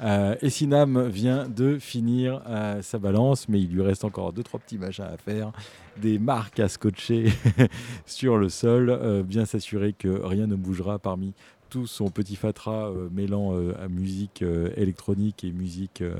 [0.00, 4.60] Euh, Essinam vient de finir euh, sa balance, mais il lui reste encore deux trois
[4.60, 5.52] petits machins à faire,
[5.96, 7.32] des marques à scotcher
[8.06, 11.34] sur le sol, euh, bien s'assurer que rien ne bougera parmi
[11.68, 16.14] tout son petit fatras euh, mêlant euh, à musique euh, électronique et musique euh,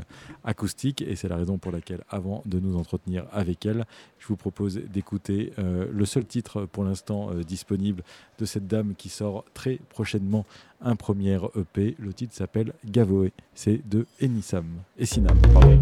[0.45, 1.03] acoustique.
[1.03, 3.87] Et c'est la raison pour laquelle, avant de nous entretenir avec elle,
[4.19, 8.03] je vous propose d'écouter le seul titre pour l'instant disponible
[8.39, 10.45] de cette dame qui sort très prochainement
[10.81, 11.95] un premier EP.
[11.99, 13.33] Le titre s'appelle Gavoé.
[13.55, 14.67] C'est de Enissam.
[14.99, 15.81] Essinam, pardon.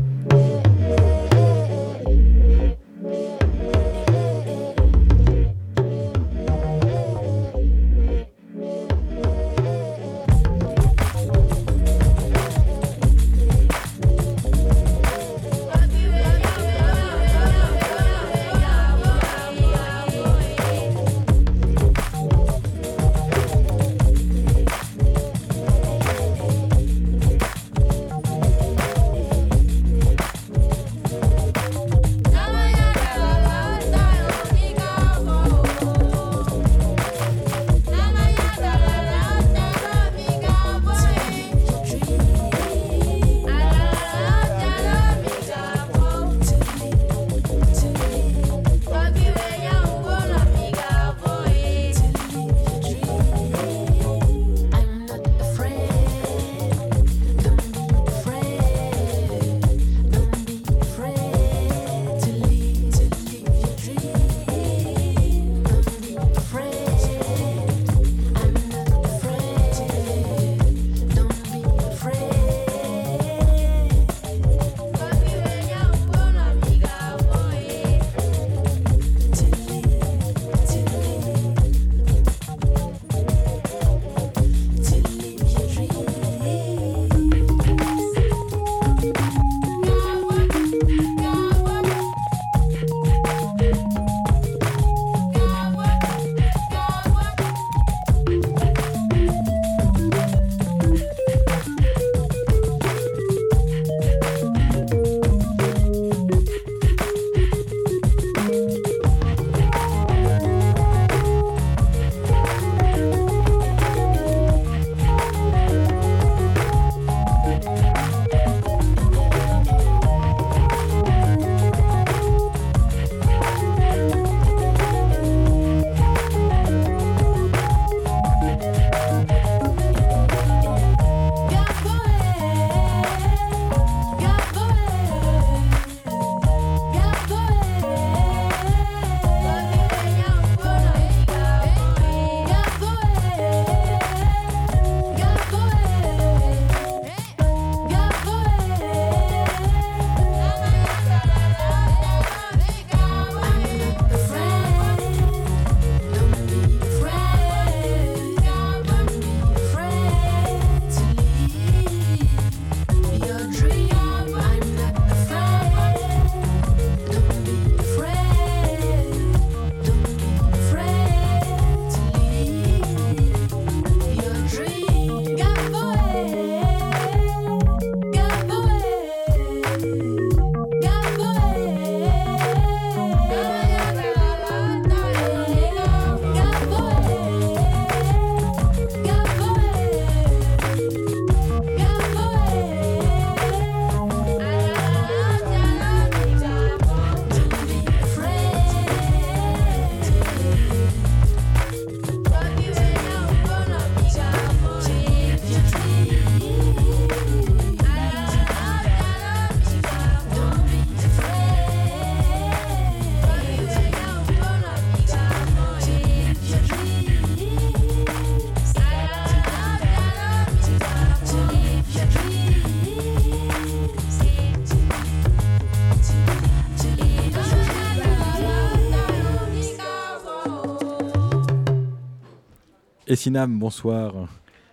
[233.06, 234.12] Essinam, bonsoir.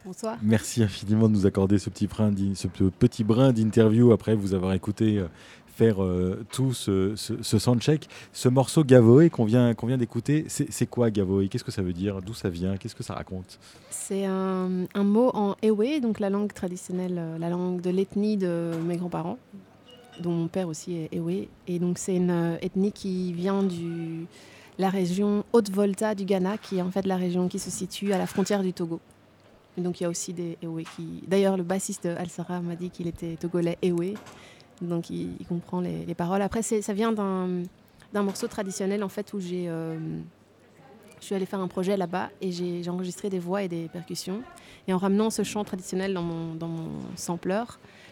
[0.06, 0.38] Bonsoir.
[0.42, 4.36] Merci infiniment de nous accorder ce petit brin, d'in- ce pe- petit brin d'interview après
[4.36, 5.28] vous avoir écouté euh,
[5.76, 8.10] faire euh, tout ce, ce, ce soundcheck.
[8.34, 11.48] Ce morceau Gavoé qu'on vient, qu'on vient d'écouter, c'est quoi Gavoé?
[11.48, 12.22] Qu'est-ce que ça veut dire?
[12.22, 12.76] D'où ça vient?
[12.76, 13.60] Qu'est-ce que ça raconte?
[13.92, 18.36] C'est un, un mot en Ewe, donc la langue traditionnelle, euh, la langue de l'ethnie
[18.38, 19.38] de mes grands-parents.
[20.22, 21.48] dont mon père aussi est Ewe.
[21.68, 24.26] Et donc c'est une ethnie qui vient de
[24.78, 28.18] la région Haute-Volta du Ghana, qui est en fait la région qui se situe à
[28.18, 29.00] la frontière du Togo.
[29.78, 31.24] Et donc il y a aussi des Ewe qui...
[31.28, 34.14] D'ailleurs le bassiste Al Sarah m'a dit qu'il était togolais Ewe,
[34.82, 36.42] donc il, comprend les, les paroles.
[36.42, 39.66] Après ça vient d'un morceau traditionnel en fait où j'ai...
[39.68, 39.98] euh,
[41.24, 44.42] je suis allée faire un projet là-bas et j'ai enregistré des voix et des percussions.
[44.90, 47.64] Et en ramenant ce chant traditionnel dans mon, dans sampler,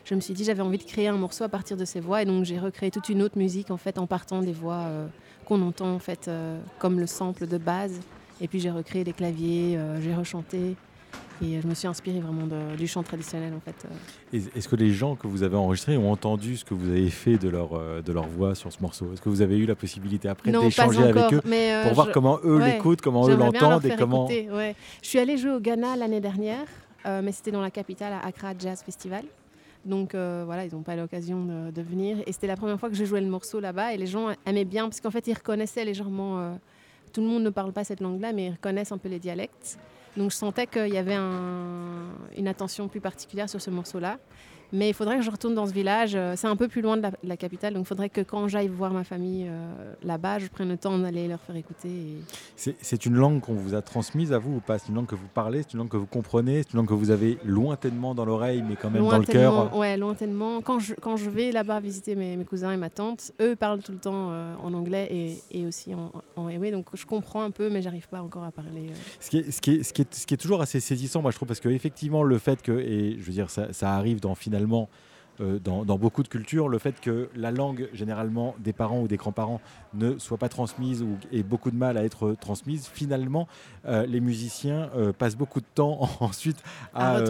[0.06, 2.22] je me suis dit j'avais envie de créer un morceau à partir de ces voix
[2.22, 5.08] et donc j'ai recréé toute une autre musique en fait en partant des voix euh,
[5.46, 8.00] qu'on entend en fait euh, comme le sample de base.
[8.40, 10.76] Et puis j'ai recréé des claviers, euh, j'ai rechanté
[11.44, 13.76] et je me suis inspirée vraiment de- du chant traditionnel en fait.
[13.86, 14.40] euh.
[14.56, 17.38] Est-ce que les gens que vous avez enregistrés ont entendu ce que vous avez fait
[17.38, 19.12] de leur, euh, de leur voix sur ce morceau?
[19.14, 22.12] Est-ce que vous avez eu la possibilité après d'échanger avec eux mais euh, pour voir
[22.12, 24.28] comment eux ouais, l'écoutent, comment eux l'entendent et comment...
[24.28, 24.76] écouter, ouais.
[25.02, 26.66] Je suis allée jouer au Ghana l'année dernière,
[27.08, 29.24] euh, mais c'était dans la capitale, à Accra Jazz Festival.
[29.86, 32.18] Donc euh, voilà, ils n'ont pas l'occasion de, venir.
[32.28, 33.94] Et c'était la première fois que je jouais le morceau là-bas.
[33.94, 36.40] Et les gens aimaient bien, parce qu'en fait, ils reconnaissaient légèrement.
[36.40, 36.54] euh,
[37.14, 39.78] tout le monde ne parle pas cette langue-là, mais ils reconnaissent un peu les dialectes.
[40.16, 42.08] Donc je sentais qu'il y avait un-
[42.38, 44.18] une attention plus particulière sur ce morceau-là.
[44.74, 46.14] Mais il faudrait que je retourne dans ce village.
[46.16, 48.22] euh, C'est un peu plus loin de la, de la capitale, donc il faudrait que
[48.22, 51.90] quand j'aille voir ma famille euh, là-bas, je prenne le temps d'aller leur faire écouter.
[51.90, 54.80] et- C'est une langue qu'on vous a transmise à vous ou pas?
[54.80, 56.88] C'est une langue que vous parlez C'est une langue que vous comprenez C'est une langue
[56.88, 59.76] que vous avez lointainement dans l'oreille mais quand même dans le cœur?
[59.78, 60.62] Ouais, lointainement.
[60.62, 63.82] Quand je, quand je vais là-bas visiter mes, mes cousins et ma tante, eux parlent
[63.82, 66.72] tout le temps euh, en anglais et, et aussi en, en ewe.
[66.72, 68.90] Donc je comprends un peu, mais j'arrive pas encore à parler.
[68.90, 68.94] euh.
[69.20, 71.22] Ce qui, est, ce, qui est, ce, qui est, ce qui est toujours assez saisissant,
[71.22, 74.20] moi je trouve, parce qu'effectivement, le fait que, et je veux dire, ça, ça arrive
[74.20, 74.90] dans finalement.
[75.40, 79.08] euh, dans, dans beaucoup de cultures, le fait que la langue, généralement, des parents ou
[79.08, 79.60] des grands-parents
[79.96, 83.48] ne soit pas transmise ou ait beaucoup de mal à être transmise, finalement,
[83.88, 86.58] euh, les musiciens euh, passent beaucoup de temps ensuite
[86.94, 87.24] à, À euh,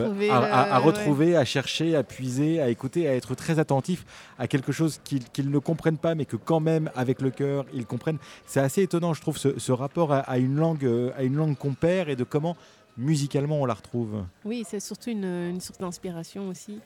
[0.79, 1.45] retrouver à, ouais.
[1.45, 4.03] chercher, à puiser, à écouter, à être très attentifs
[4.37, 7.85] à quelque chose qu'ils ne comprennent pas, mais que quand même, avec le cœur, ils
[7.85, 8.19] comprennent.
[8.45, 11.35] C'est assez étonnant, je trouve, ce, ce rapport à, à une langue, euh, à une
[11.35, 12.57] langue qu'on perd et de comment
[12.97, 14.23] musicalement on la retrouve.
[14.43, 16.79] Oui, c'est surtout une, une source d'inspiration aussi.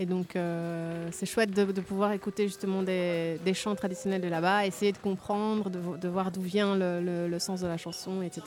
[0.00, 4.28] Et donc euh, c'est chouette de, de pouvoir écouter justement des, des chants traditionnels de
[4.28, 7.66] là-bas, essayer de comprendre, de, vo- de voir d'où vient le, le- le sens de
[7.66, 8.42] la chanson, etc.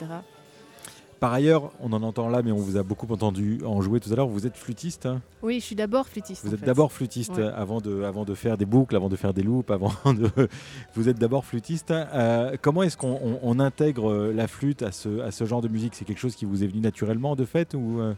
[1.20, 4.12] Par ailleurs, on en entend là, mais on vous a beaucoup entendu en jouer tout
[4.12, 4.26] à l'heure.
[4.26, 5.06] Vous êtes flûtiste.
[5.06, 5.22] hein?
[5.42, 6.44] Oui, je suis d'abord flûtiste.
[6.44, 7.44] vous êtes d'abord flûtiste Ouais.
[7.56, 10.28] avant, de, avant de faire des boucles, avant de faire des loops, avant de.
[10.96, 11.92] vous êtes d'abord flûtiste.
[11.92, 15.62] Euh, comment est-ce qu'on on- on intègre euh, la flûte à ce, à ce genre
[15.62, 15.94] de musique?
[15.94, 18.12] C'est quelque chose qui vous est venu naturellement de fait ou euh,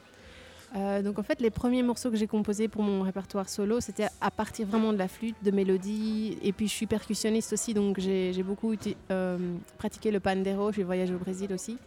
[0.77, 4.09] Euh, donc en fait, les premiers morceaux que j'ai composés pour mon répertoire solo, c'était
[4.21, 6.37] à partir vraiment de la flûte, de mélodies.
[6.43, 8.75] Et puis je suis percussionniste aussi, donc j'ai beaucoup
[9.11, 9.39] euh,
[9.79, 10.73] pratiqué le pandero.
[10.73, 11.79] J'ai voyagé au Brésil aussi.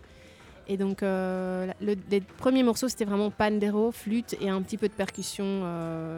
[0.68, 4.94] Et donc euh, les premiers morceaux, c'était vraiment pandero, flûte et un petit peu de
[4.94, 5.64] percussion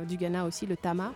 [0.07, 1.13] du Ghana aussi, le tama.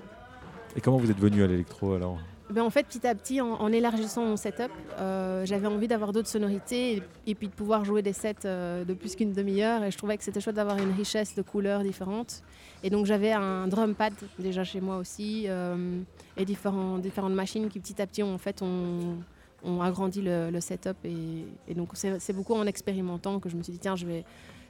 [0.75, 2.17] Et comment vous êtes venu à l'électro alors?
[2.51, 6.27] Ben, en fait, petit à petit, en, élargissant mon setup, euh, j'avais envie d'avoir d'autres
[6.27, 9.83] sonorités et, puis de pouvoir jouer des sets euh, de plus qu'une demi-heure.
[9.83, 12.43] Et je trouvais que c'était chouette d'avoir une richesse de couleurs différentes.
[12.83, 15.99] Et donc j'avais un drum pad déjà chez moi aussi euh,
[16.37, 19.17] et différentes machines qui petit à petit ont, en fait, ont,
[19.63, 20.97] ont agrandi le, setup.
[21.03, 24.23] Et, donc c'est beaucoup en expérimentant que je me suis dit, tiens, je vais...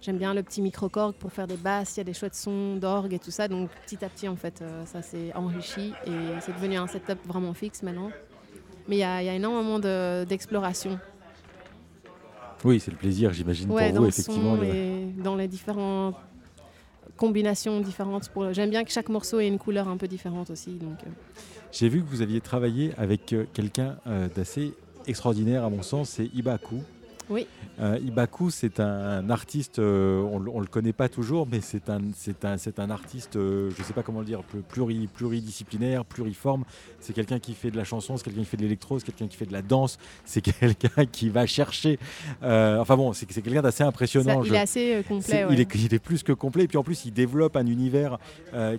[0.06, 2.76] J'aime bien le petit micro-corg pour faire des basses, il y a des chouettes sons
[2.76, 3.48] d'orgue et tout ça.
[3.48, 7.18] Donc petit à petit, en fait, euh, ça s'est enrichi et c'est devenu un setup
[7.26, 8.12] vraiment fixe maintenant.
[8.88, 11.00] Mais il y, y a énormément de- d'exploration
[12.64, 14.56] Oui, c'est le plaisir, j'imagine, ouais, pour vous, effectivement.
[14.56, 16.16] le- dans les différentes
[17.18, 18.30] combinations différentes.
[18.30, 18.54] Pour...
[18.54, 20.74] J'aime bien que chaque morceau ait une couleur un peu différente aussi.
[20.74, 21.10] Donc, euh,
[21.72, 24.72] J'ai vu que vous aviez travaillé avec euh, quelqu'un euh, d'assez
[25.08, 26.84] extraordinaire, à mon sens, c'est Ibaku.
[27.30, 27.48] Oui.
[27.80, 32.00] Euh, Ibaku, c'est un artiste, euh, on ne le connaît pas toujours, mais c'est un,
[32.16, 36.64] c'est un, un artiste, euh, je ne sais pas comment le dire, pluri, pluridisciplinaire, pluriforme.
[37.00, 39.28] C'est quelqu'un qui fait de la chanson, c'est quelqu'un qui fait de l'électro, c'est quelqu'un
[39.28, 42.00] qui fait de la danse, c'est quelqu'un qui va chercher.
[42.42, 44.44] enfin bon, c'est quelqu'un d'assez ça, impressionnant.
[44.44, 45.46] il je- est assez complet.
[45.52, 46.64] il, est, il est plus que complet.
[46.64, 48.18] Et puis en plus, il développe un univers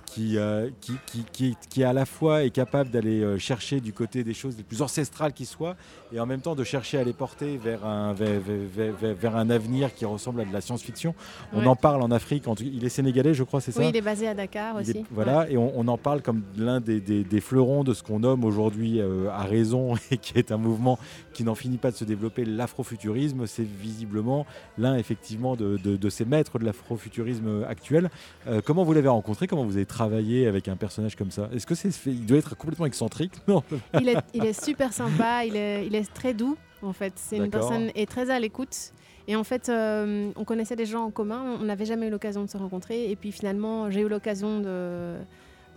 [0.06, 0.38] qui,
[0.80, 4.56] qui, qui, qui, qui à la fois est capable d'aller chercher du côté des choses
[4.56, 5.76] les plus ancestrales qui soient,
[6.12, 9.36] et en même temps de chercher à les porter vers un, vers, vers- vers- vers
[9.36, 11.14] un avenir qui ressemble à de la science-fiction.
[11.52, 11.66] On Ouais.
[11.66, 12.46] en parle en Afrique.
[12.48, 14.80] En tout- il est sénégalais, je crois, c'est ça Oui, il est basé à Dakar
[14.80, 15.04] il est- aussi.
[15.10, 18.20] voilà, et on, on en parle comme l'un des, des- des fleurons de ce qu'on
[18.20, 20.98] nomme aujourd'hui euh, à raison et qui est un mouvement
[21.32, 23.46] qui n'en finit pas de se développer, l'afrofuturisme.
[23.46, 24.46] C'est visiblement
[24.78, 28.10] l'un effectivement de, de- de ces maîtres de l'afrofuturisme actuel.
[28.46, 29.46] Euh, comment vous l'avez rencontré?
[29.46, 31.48] Comment vous avez travaillé avec un personnage comme ça?
[31.54, 33.32] Est-ce que c'est il doit être complètement excentrique?
[33.48, 33.62] Non.
[34.00, 37.12] Il, est, il est super sympa, il est, il est très doux en fait.
[37.16, 38.92] C'est une personne est très à l'écoute.
[39.28, 42.44] Et en fait, euh, on connaissait des gens en commun, on n'avait jamais eu l'occasion
[42.44, 43.10] de se rencontrer.
[43.10, 45.16] Et puis finalement, j'ai eu l'occasion de,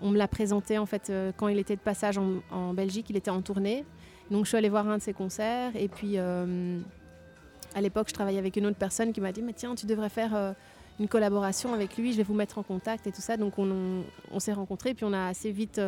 [0.01, 3.07] on me l'a présenté en fait euh, quand il était de passage en, en Belgique,
[3.09, 3.85] il était en tournée.
[4.29, 6.79] Donc je suis allée voir un de ses concerts et puis euh,
[7.73, 10.09] à l'époque je travaillais avec une autre personne qui m'a dit mais tiens tu devrais
[10.09, 10.53] faire
[10.99, 13.37] une collaboration avec lui, je vais vous mettre en contact et tout ça.
[13.37, 15.81] Donc on, on- on s'est rencontrés puis on a assez vite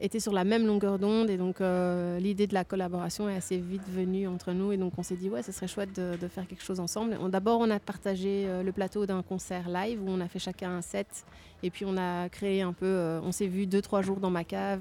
[0.00, 3.58] été sur la même longueur d'onde et donc euh, l'idée de la collaboration est assez
[3.58, 6.28] vite venue entre nous et donc on s'est dit ouais ce serait chouette de, de
[6.28, 7.16] faire quelque chose ensemble.
[7.30, 10.70] D'abord on a partagé euh, le plateau d'un concert live où on a fait chacun
[10.70, 11.24] un set
[11.62, 14.30] et puis on a créé un peu, euh, on s'est vu deux trois jours dans
[14.30, 14.80] ma cave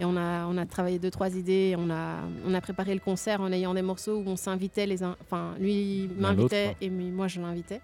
[0.00, 3.00] et on a, on a travaillé deux trois idées, on a, on a préparé le
[3.00, 7.28] concert en ayant des morceaux où on s'invitait les uns, enfin lui m'invitait et moi
[7.28, 7.80] je l'invitais.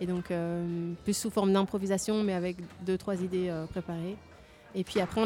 [0.00, 0.32] Et donc
[1.04, 4.16] plus sous forme d'improvisation mais avec deux trois idées préparées.
[4.74, 5.22] Et puis après,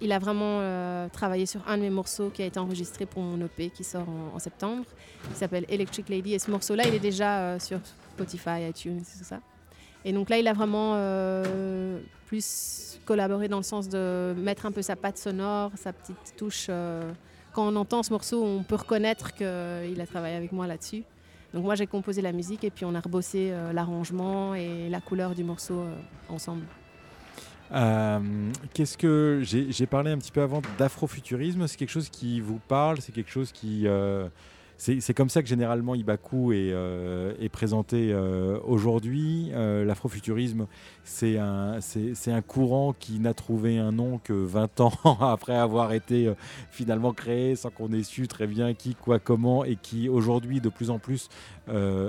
[0.00, 3.22] il a vraiment euh, travaillé sur un de mes morceaux qui a été enregistré pour
[3.22, 4.84] mon EP qui sort en, septembre.
[5.30, 6.34] Il s'appelle Electric Lady.
[6.34, 7.78] Et ce morceau-là, il est déjà euh, sur
[8.14, 9.40] Spotify, iTunes, tout ça.
[10.04, 14.72] Et donc là, il a vraiment euh, plus collaboré dans le sens de mettre un
[14.72, 16.68] peu sa patte sonore, sa petite touche.
[17.52, 21.04] quand on entend ce morceau, on peut reconnaître qu'il a travaillé avec moi là-dessus.
[21.54, 25.34] Donc moi, j'ai composé la musique et puis on a rebossé l'arrangement et la couleur
[25.34, 25.84] du morceau
[26.28, 26.64] ensemble.
[27.72, 28.20] Euh,
[28.72, 33.00] Qu'est-ce que j'ai parlé un petit peu avant d'afrofuturisme C'est quelque chose qui vous parle
[33.00, 34.28] C'est quelque chose qui euh,
[34.80, 38.14] c'est comme ça que généralement Ibaku est, euh, présenté
[38.64, 39.50] aujourd'hui.
[39.52, 40.68] L'afrofuturisme,
[41.02, 41.80] c'est un,
[42.28, 46.32] un courant qui n'a trouvé un nom que 20 ans après avoir été
[46.70, 50.68] finalement créé sans qu'on ait su très bien qui, quoi, comment et qui aujourd'hui de
[50.68, 51.28] plus en plus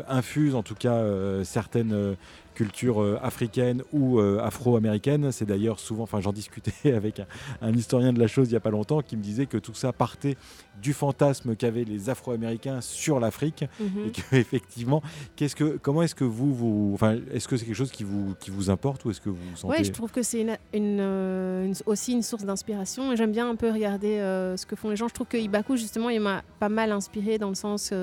[0.07, 1.03] infuse en tout cas
[1.43, 2.15] certaines
[2.59, 5.31] cultures euh, africaines ou euh, afro-américaines.
[5.31, 7.25] C'est d'ailleurs souvent, enfin j'en discutais avec un,
[7.61, 9.73] un historien de la chose il n'y a pas longtemps qui me disait que tout
[9.73, 10.35] ça partait
[10.81, 13.87] du fantasme qu'avaient les afro-américains sur l'Afrique Mhm.
[14.07, 15.01] et que effectivement,
[15.37, 18.35] qu'est-ce que, comment est-ce que vous, vous enfin, est-ce que c'est quelque chose qui vous,
[18.41, 20.57] qui vous importe ou est-ce que vous vous sentez Ouais, je trouve que c'est une,
[20.73, 23.13] une, euh, une- aussi une source d'inspiration.
[23.13, 24.17] Et j'aime bien un peu regarder
[24.57, 25.07] ce que font les gens.
[25.07, 27.93] Je trouve que Ibaku, justement, il m'a pas mal inspiré dans le sens.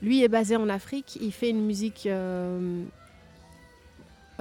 [0.00, 1.18] lui est basé en Afrique.
[1.20, 2.06] Il fait une musique.
[2.06, 2.82] euh,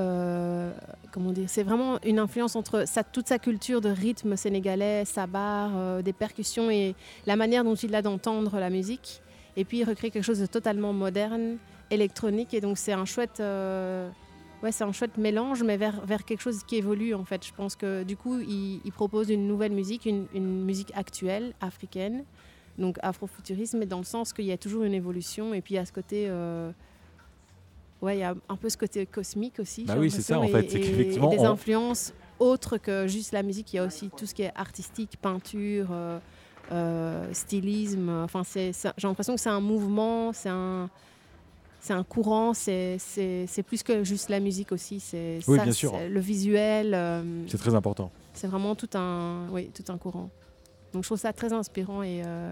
[0.02, 0.72] euh,
[1.12, 5.72] comment dire C'est vraiment une influence entre toute sa culture de rythme sénégalais, sa barre,
[5.76, 6.96] euh, des percussions et
[7.26, 9.22] la manière dont il a d'entendre la musique.
[9.58, 11.58] Et puis il recrée quelque chose de totalement moderne,
[11.90, 12.54] électronique.
[12.54, 13.40] Et donc c'est un chouette.
[13.40, 14.10] euh,
[14.64, 17.44] Ouais, c'est un chouette mélange, mais vers, quelque chose qui évolue en fait.
[17.44, 22.26] Je pense que du coup, il, propose une nouvelle musique, une, une musique actuelle, africaine,
[22.78, 25.56] donc afrofuturisme, mais dans le sens qu'il y a toujours une évolution.
[25.56, 26.30] Et puis a ce côté.
[28.02, 29.84] Ouais, il y a un peu ce côté cosmique aussi.
[29.86, 33.44] Bah oui, c'est ça, en fait, c'est et des on- influences autres que juste la
[33.44, 33.72] musique.
[33.74, 36.20] Il y a aussi tout ce qui est artistique, peinture, euh,
[36.72, 38.10] euh, stylisme.
[38.10, 40.90] Enfin, c'est- j'ai l'impression que c'est un mouvement, c'est un,
[41.80, 45.00] c'est un courant, c'est, c'est, c'est plus que juste la musique aussi.
[45.00, 45.92] C'est Oui, ça, bien sûr.
[45.96, 46.94] c'est le visuel.
[46.96, 48.12] euh, C'est très important.
[48.34, 50.30] c'est vraiment tout un, oui, tout un courant.
[50.94, 52.52] Donc je trouve ça très inspirant et, euh,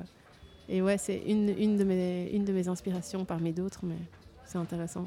[0.70, 3.96] et ouais, c'est une, une, de mes, une de mes inspirations parmi d'autres, mais
[4.50, 5.06] c'est intéressant.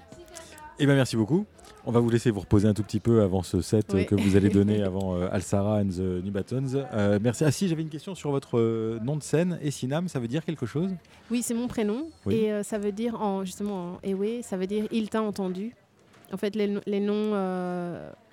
[0.78, 1.44] Eh bien, merci beaucoup.
[1.84, 4.14] On va vous laisser vous reposer un tout petit peu avant ce set euh, que
[4.14, 6.64] vous allez donner avant euh, Al-Sara and the New Buttons.
[6.94, 7.44] Euh, merci.
[7.44, 9.58] Ah si, j'avais une question sur votre nom de scène.
[9.62, 10.90] Essinam, ça veut dire quelque chose?
[11.30, 12.36] Oui, c'est mon prénom Oui.
[12.36, 15.74] et ça veut dire en justement en Ewe, ça veut dire il t'a entendu.
[16.32, 17.32] En fait, les, no- les noms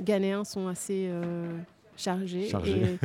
[0.01, 1.09] ghanéens sont assez
[1.97, 2.47] chargés.
[2.47, 2.97] Chargés.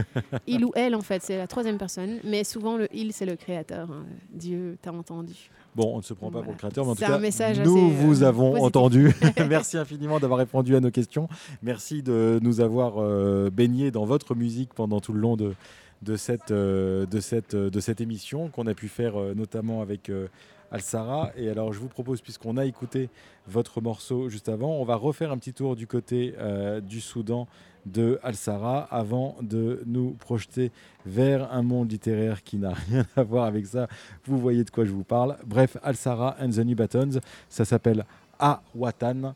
[0.46, 3.26] Et il ou elle, en fait, c'est la troisième personne, mais souvent le il, c'est
[3.26, 3.90] le créateur.
[3.90, 4.05] hein.
[4.30, 5.50] Dieu t'a entendu.
[5.74, 7.76] Bon, on ne se prend pas pour le créateur, mais en tout cas, message nous
[7.76, 8.66] assez, euh, vous avons positif.
[8.66, 9.14] entendu.
[9.48, 11.28] Merci infiniment d'avoir répondu à nos questions.
[11.62, 15.54] Merci de nous avoir euh, baignés dans votre musique pendant tout le long de,
[16.02, 20.12] de, cette, euh, de, cette, euh, de cette émission qu'on a pu faire notamment avec
[20.70, 21.32] Al-Sara.
[21.36, 23.08] Et alors, je vous propose, puisqu'on a écouté
[23.48, 26.34] votre morceau juste avant, on va refaire un petit tour du côté
[26.82, 27.48] du Soudan
[27.87, 30.70] de Al-Sara avant de nous projeter
[31.05, 33.89] vers un monde littéraire qui n'a rien à voir avec ça.
[34.26, 35.37] Vous voyez de quoi je vous parle.
[35.47, 38.05] Bref, Al-Sara and the New Buttons, ça s'appelle
[38.39, 39.35] A Watan.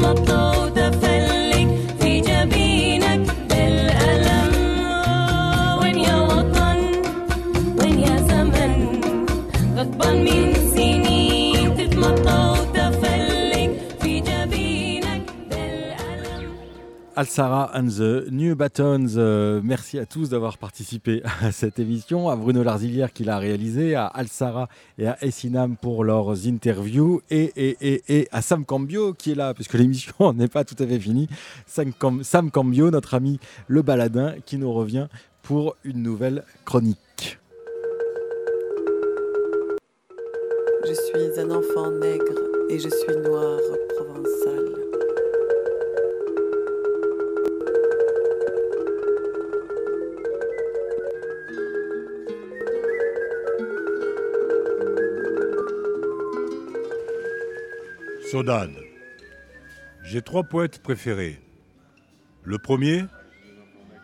[0.00, 0.69] my blow
[17.20, 22.34] Al-Sara and the New Batons, euh, merci à tous d'avoir participé à cette émission, à
[22.34, 28.40] Bruno Larzilière qui l'a réalisé, à Al-Sara et à Essinam pour leurs interviews, et, à
[28.40, 31.28] Sam Cambio qui est là, puisque l'émission n'est pas tout à fait finie.
[31.66, 31.92] Sam,
[32.22, 35.08] Sam Cambio, notre ami le baladin, qui nous revient
[35.42, 37.38] pour une nouvelle chronique.
[40.86, 42.40] Je suis un enfant nègre
[42.70, 43.60] et je suis noir
[43.94, 44.69] provençal.
[58.30, 58.76] Sodade.
[60.04, 61.42] J'ai trois poètes préférés.
[62.44, 63.06] Le premier,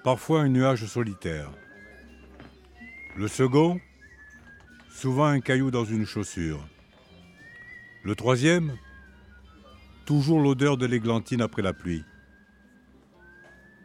[0.02, 1.52] parfois un nuage solitaire.
[3.16, 3.80] Le second,
[4.90, 6.66] souvent un caillou dans une chaussure.
[8.02, 8.76] Le troisième,
[10.06, 12.04] toujours l'odeur de l'églantine après la pluie.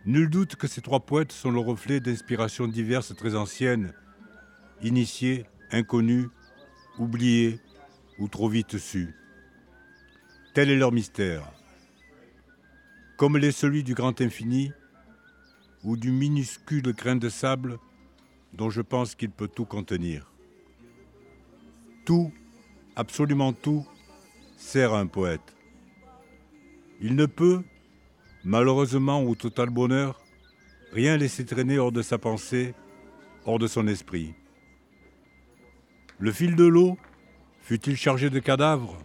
[0.08, 3.94] Nul doute que ces trois poètes sont le reflet d'inspirations diverses très anciennes,
[4.82, 6.30] initiées, inconnues,
[6.98, 7.60] oubliées
[8.18, 9.14] ou trop vite sues.
[10.54, 11.50] Tel est leur mystère.
[13.16, 14.74] Comme l'est celui du grand infini
[15.86, 17.80] ou du minuscule grain de sable
[18.52, 20.30] dont je pense qu'il peut tout contenir.
[22.04, 22.34] Tout,
[22.98, 23.88] absolument tout,
[24.58, 25.56] sert à un poète.
[27.00, 27.64] Il ne peut,
[28.44, 30.20] malheureusement ou total bonheur,
[30.92, 32.76] rien laisser traîner hors de sa pensée,
[33.46, 34.34] hors de son esprit.
[36.20, 36.98] Le fil de l'eau,
[37.62, 38.98] fut-il chargé de cadavres,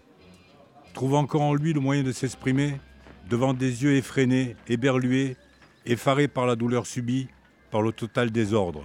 [0.97, 2.81] trouve encore en lui le moyen de s'exprimer
[3.29, 5.37] devant des yeux effrénés, éberlués,
[5.85, 7.29] effarés par la douleur subie,
[7.71, 8.83] par le total désordre.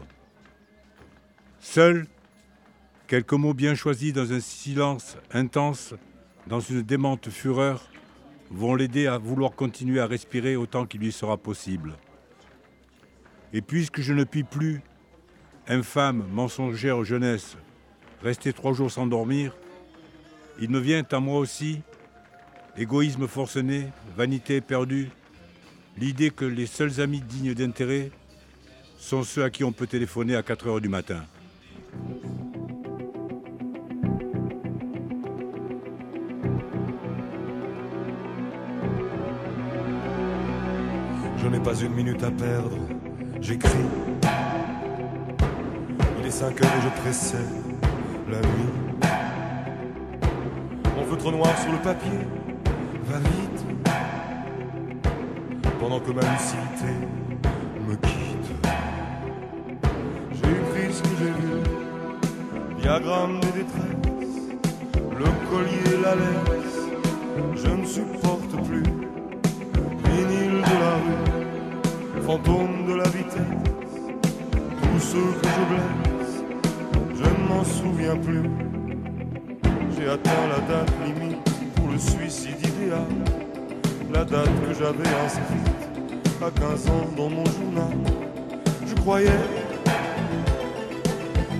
[1.62, 2.06] Seuls,
[3.08, 5.94] quelques mots bien choisis dans un silence intense,
[6.48, 7.90] dans une démente fureur,
[8.50, 11.96] vont l'aider à vouloir continuer à respirer autant qu'il lui sera possible.
[13.54, 14.82] Et puisque je ne puis plus,
[15.66, 17.56] infâme, mensongère jeunesse,
[18.22, 19.56] rester trois jours sans dormir,
[20.60, 21.82] il me vient à moi aussi,
[22.78, 25.10] égoïsme forcené, vanité éperdue,
[25.98, 28.12] l'idée que les seuls amis dignes d'intérêt
[28.98, 31.24] sont ceux à qui on peut téléphoner à 4 heures du matin.
[41.38, 42.78] Je n'ai pas une minute à perdre,
[43.42, 43.72] j'écris.
[46.20, 47.40] Il est 5 heures et je précède
[48.30, 49.02] la nuit.
[50.96, 52.41] Mon feutre noir sur le papier
[55.80, 56.94] Pendant que ma lucidité
[57.88, 58.68] me quitte.
[60.32, 64.38] J'ai écrit ce que j'ai vu, diagramme des détresses,
[65.18, 66.80] le collier, la laisse.
[67.56, 68.84] Je ne supporte plus.
[70.06, 73.44] Vinyle de la rue, fantôme de la vitesse,
[74.82, 76.36] tous ceux que je blesse,
[77.16, 78.50] je ne m'en souviens plus.
[79.98, 81.51] J'ai atteint la date limite
[82.02, 83.06] suicide idéal,
[84.12, 85.82] la date que j'avais inscrite
[86.42, 87.98] à 15 ans dans mon journal.
[88.88, 89.30] Je croyais,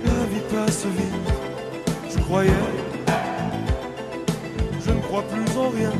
[0.04, 1.32] la vie passe vite,
[2.10, 2.50] je croyais,
[4.84, 5.92] je ne crois plus en rien.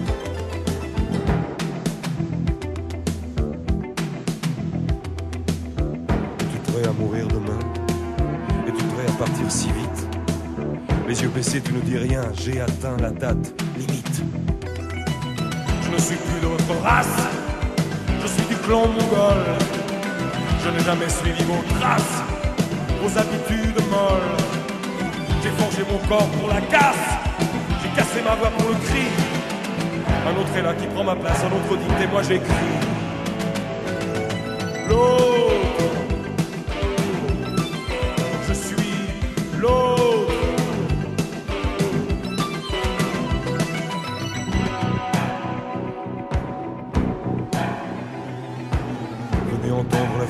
[6.39, 7.61] Tu prêt à mourir demain?
[8.67, 10.09] Et tu prêt à partir si vite?
[11.09, 13.62] Les yeux baissés, tu ne dis rien, j'ai atteint la date
[16.03, 17.17] suis plus de votre race,
[18.23, 19.43] je suis du clan mongol.
[20.65, 22.23] Je n'ai jamais suivi vos traces,
[23.01, 24.37] vos habitudes molles.
[25.43, 27.07] J'ai forgé mon corps pour la casse,
[27.83, 29.07] j'ai cassé ma voix pour le cri.
[30.29, 32.92] Un autre est là qui prend ma place, un autre dicte et moi j'écris.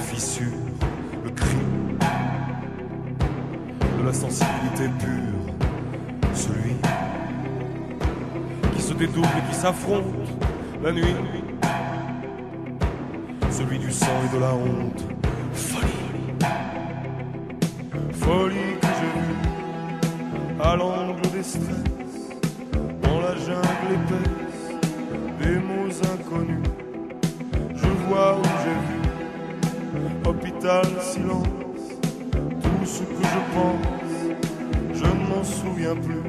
[0.02, 0.46] Fissure,
[1.24, 1.56] le cri
[3.98, 5.54] de la sensibilité pure,
[6.34, 6.74] celui
[8.74, 10.04] qui se dédouble et qui s'affronte
[10.82, 11.14] la nuit,
[13.50, 15.04] celui du sang et de la honte,
[15.52, 15.86] folie,
[18.12, 21.42] folie que j'ai vue à l'angle des
[30.62, 31.18] silence,
[32.62, 36.22] tout ce que je pense, je ne m'en souviens plus.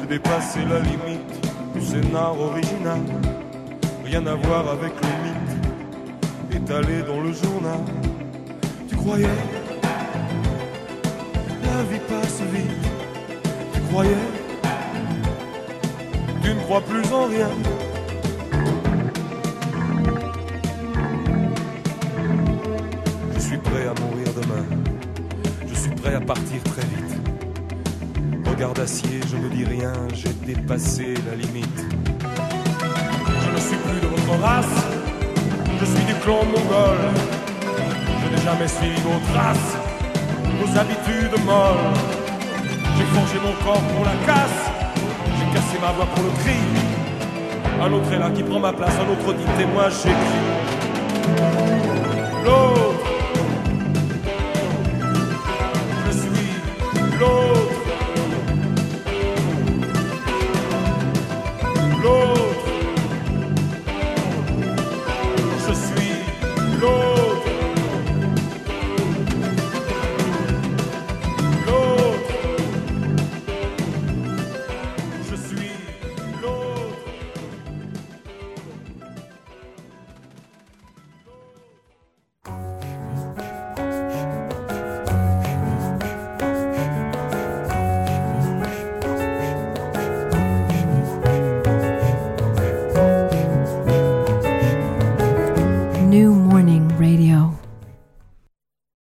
[0.00, 3.00] J'ai dépassé la limite du scénar original.
[4.04, 7.80] Rien à voir avec le mythe étalé dans le journal.
[8.88, 9.28] Tu croyais?
[11.64, 12.88] La vie passe vite.
[13.74, 14.26] Tu croyais?
[16.42, 17.48] Tu ne crois plus en rien.
[26.14, 27.16] À partir très vite.
[28.46, 31.86] Regard d'acier, je ne dis rien, j'ai dépassé la limite.
[33.44, 34.66] Je ne suis plus de votre race,
[35.80, 36.98] je suis du clan mongol.
[38.20, 39.76] Je n'ai jamais suivi vos traces,
[40.60, 41.94] vos habitudes molles.
[42.96, 44.70] J'ai forgé mon corps pour la casse,
[45.38, 46.60] j'ai cassé ma voix pour le cri.
[47.80, 50.42] Un autre est là qui prend ma place, un autre dit et moi j'écris.
[52.44, 52.91] L'autre,
[57.22, 57.61] l'autre.